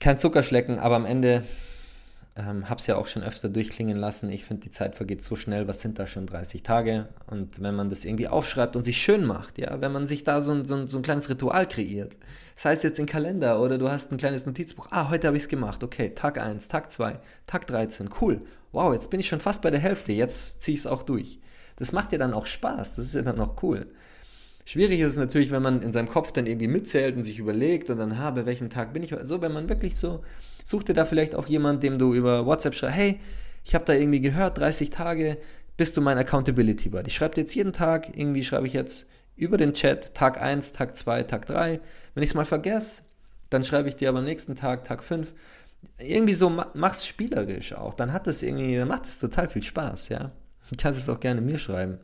kein 0.00 0.18
Zuckerschlecken, 0.18 0.78
aber 0.78 0.96
am 0.96 1.06
Ende 1.06 1.42
ähm, 2.36 2.68
habe 2.68 2.80
es 2.80 2.86
ja 2.86 2.96
auch 2.96 3.06
schon 3.06 3.22
öfter 3.22 3.48
durchklingen 3.48 3.96
lassen. 3.96 4.30
Ich 4.30 4.44
finde, 4.44 4.64
die 4.64 4.70
Zeit 4.70 4.94
vergeht 4.94 5.22
so 5.22 5.36
schnell. 5.36 5.68
Was 5.68 5.80
sind 5.80 5.98
da 5.98 6.06
schon 6.06 6.26
30 6.26 6.62
Tage? 6.62 7.08
Und 7.26 7.62
wenn 7.62 7.74
man 7.74 7.88
das 7.88 8.04
irgendwie 8.04 8.28
aufschreibt 8.28 8.76
und 8.76 8.84
sich 8.84 8.98
schön 8.98 9.24
macht, 9.24 9.58
ja, 9.58 9.80
wenn 9.80 9.92
man 9.92 10.06
sich 10.06 10.22
da 10.22 10.42
so 10.42 10.52
ein, 10.52 10.64
so 10.66 10.76
ein, 10.76 10.86
so 10.86 10.98
ein 10.98 11.02
kleines 11.02 11.30
Ritual 11.30 11.66
kreiert, 11.66 12.16
das 12.54 12.64
heißt 12.66 12.84
jetzt 12.84 12.98
in 12.98 13.06
Kalender 13.06 13.60
oder 13.62 13.78
du 13.78 13.88
hast 13.88 14.12
ein 14.12 14.18
kleines 14.18 14.44
Notizbuch. 14.44 14.88
Ah, 14.90 15.08
heute 15.08 15.28
habe 15.28 15.36
ich 15.36 15.44
es 15.44 15.48
gemacht. 15.48 15.82
Okay, 15.82 16.10
Tag 16.14 16.38
1, 16.38 16.68
Tag 16.68 16.90
2, 16.90 17.18
Tag 17.46 17.66
13. 17.66 18.10
Cool. 18.20 18.40
Wow, 18.72 18.92
jetzt 18.92 19.10
bin 19.10 19.20
ich 19.20 19.28
schon 19.28 19.40
fast 19.40 19.62
bei 19.62 19.70
der 19.70 19.80
Hälfte. 19.80 20.12
Jetzt 20.12 20.62
ziehe 20.62 20.74
ich 20.74 20.80
es 20.80 20.86
auch 20.86 21.02
durch. 21.02 21.38
Das 21.76 21.92
macht 21.92 22.12
ja 22.12 22.18
dann 22.18 22.34
auch 22.34 22.46
Spaß. 22.46 22.96
Das 22.96 23.06
ist 23.06 23.14
ja 23.14 23.22
dann 23.22 23.40
auch 23.40 23.62
cool. 23.62 23.86
Schwierig 24.68 24.98
ist 24.98 25.10
es 25.10 25.16
natürlich, 25.16 25.52
wenn 25.52 25.62
man 25.62 25.80
in 25.80 25.92
seinem 25.92 26.08
Kopf 26.08 26.32
dann 26.32 26.46
irgendwie 26.46 26.66
mitzählt 26.66 27.16
und 27.16 27.22
sich 27.22 27.38
überlegt 27.38 27.88
und 27.88 27.98
dann, 27.98 28.18
ha, 28.18 28.32
bei 28.32 28.46
welchem 28.46 28.68
Tag 28.68 28.92
bin 28.92 29.04
ich? 29.04 29.14
So, 29.22 29.40
wenn 29.40 29.52
man 29.52 29.68
wirklich 29.68 29.96
so, 29.96 30.18
such 30.64 30.82
dir 30.82 30.92
da 30.92 31.04
vielleicht 31.04 31.36
auch 31.36 31.46
jemand, 31.46 31.84
dem 31.84 32.00
du 32.00 32.12
über 32.12 32.46
WhatsApp 32.46 32.74
schreibst, 32.74 32.96
hey, 32.96 33.20
ich 33.64 33.76
habe 33.76 33.84
da 33.84 33.92
irgendwie 33.92 34.20
gehört, 34.20 34.58
30 34.58 34.90
Tage, 34.90 35.38
bist 35.76 35.96
du 35.96 36.00
mein 36.00 36.18
Accountability 36.18 36.88
Buddy. 36.88 37.06
Ich 37.08 37.14
schreibe 37.14 37.36
dir 37.36 37.42
jetzt 37.42 37.54
jeden 37.54 37.72
Tag, 37.72 38.18
irgendwie 38.18 38.42
schreibe 38.42 38.66
ich 38.66 38.72
jetzt 38.72 39.06
über 39.36 39.56
den 39.56 39.72
Chat 39.72 40.14
Tag 40.14 40.42
1, 40.42 40.72
Tag 40.72 40.96
2, 40.96 41.22
Tag 41.22 41.46
3. 41.46 41.80
Wenn 42.14 42.22
ich 42.24 42.30
es 42.30 42.34
mal 42.34 42.44
vergesse, 42.44 43.02
dann 43.50 43.62
schreibe 43.62 43.88
ich 43.88 43.94
dir 43.94 44.08
aber 44.08 44.18
am 44.18 44.24
nächsten 44.24 44.56
Tag, 44.56 44.82
Tag 44.82 45.04
5. 45.04 45.32
Irgendwie 45.98 46.34
so, 46.34 46.50
mach's 46.74 47.06
spielerisch 47.06 47.72
auch. 47.72 47.94
Dann 47.94 48.12
hat 48.12 48.26
es 48.26 48.42
irgendwie, 48.42 48.74
dann 48.74 48.88
macht 48.88 49.06
es 49.06 49.20
total 49.20 49.48
viel 49.48 49.62
Spaß, 49.62 50.08
ja. 50.08 50.32
Du 50.70 50.76
kannst 50.76 50.98
es 50.98 51.08
auch 51.08 51.20
gerne 51.20 51.40
mir 51.40 51.60
schreiben. 51.60 51.98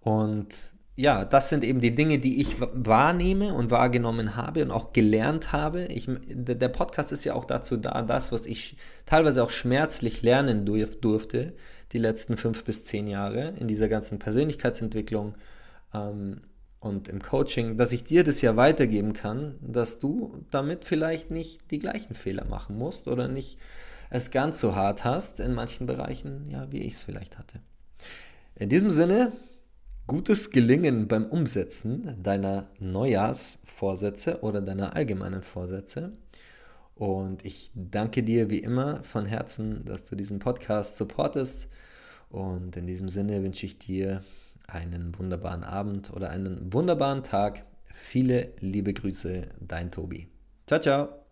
Und 0.00 0.71
ja, 0.94 1.24
das 1.24 1.48
sind 1.48 1.64
eben 1.64 1.80
die 1.80 1.94
Dinge, 1.94 2.18
die 2.18 2.40
ich 2.40 2.56
wahrnehme 2.60 3.54
und 3.54 3.70
wahrgenommen 3.70 4.36
habe 4.36 4.62
und 4.62 4.70
auch 4.70 4.92
gelernt 4.92 5.52
habe. 5.52 5.86
Ich, 5.86 6.06
der 6.08 6.68
Podcast 6.68 7.12
ist 7.12 7.24
ja 7.24 7.34
auch 7.34 7.46
dazu 7.46 7.78
da, 7.78 8.02
das, 8.02 8.30
was 8.30 8.44
ich 8.44 8.76
teilweise 9.06 9.42
auch 9.42 9.50
schmerzlich 9.50 10.22
lernen 10.22 10.66
durf, 10.66 11.00
durfte, 11.00 11.54
die 11.92 11.98
letzten 11.98 12.36
fünf 12.36 12.64
bis 12.64 12.84
zehn 12.84 13.06
Jahre 13.06 13.54
in 13.58 13.68
dieser 13.68 13.88
ganzen 13.88 14.18
Persönlichkeitsentwicklung 14.18 15.32
ähm, 15.94 16.42
und 16.78 17.08
im 17.08 17.22
Coaching, 17.22 17.78
dass 17.78 17.92
ich 17.92 18.04
dir 18.04 18.22
das 18.22 18.42
ja 18.42 18.56
weitergeben 18.56 19.14
kann, 19.14 19.54
dass 19.62 19.98
du 19.98 20.44
damit 20.50 20.84
vielleicht 20.84 21.30
nicht 21.30 21.70
die 21.70 21.78
gleichen 21.78 22.14
Fehler 22.14 22.44
machen 22.46 22.76
musst 22.76 23.08
oder 23.08 23.28
nicht 23.28 23.58
es 24.10 24.30
ganz 24.30 24.60
so 24.60 24.74
hart 24.74 25.04
hast 25.04 25.40
in 25.40 25.54
manchen 25.54 25.86
Bereichen, 25.86 26.50
ja, 26.50 26.70
wie 26.70 26.82
ich 26.82 26.94
es 26.94 27.02
vielleicht 27.02 27.38
hatte. 27.38 27.60
In 28.56 28.68
diesem 28.68 28.90
Sinne, 28.90 29.32
gutes 30.06 30.50
Gelingen 30.50 31.08
beim 31.08 31.26
Umsetzen 31.26 32.22
deiner 32.22 32.68
Neujahrsvorsätze 32.78 34.40
oder 34.42 34.60
deiner 34.60 34.94
allgemeinen 34.96 35.42
Vorsätze. 35.42 36.12
Und 36.94 37.44
ich 37.44 37.70
danke 37.74 38.22
dir 38.22 38.50
wie 38.50 38.58
immer 38.58 39.02
von 39.04 39.26
Herzen, 39.26 39.84
dass 39.84 40.04
du 40.04 40.14
diesen 40.14 40.38
Podcast 40.38 40.96
supportest. 40.96 41.68
Und 42.30 42.76
in 42.76 42.86
diesem 42.86 43.08
Sinne 43.08 43.42
wünsche 43.42 43.66
ich 43.66 43.78
dir 43.78 44.22
einen 44.66 45.18
wunderbaren 45.18 45.64
Abend 45.64 46.12
oder 46.12 46.30
einen 46.30 46.72
wunderbaren 46.72 47.22
Tag. 47.22 47.64
Viele 47.92 48.52
liebe 48.60 48.92
Grüße, 48.94 49.48
dein 49.60 49.90
Tobi. 49.90 50.28
Ciao, 50.66 50.80
ciao. 50.80 51.18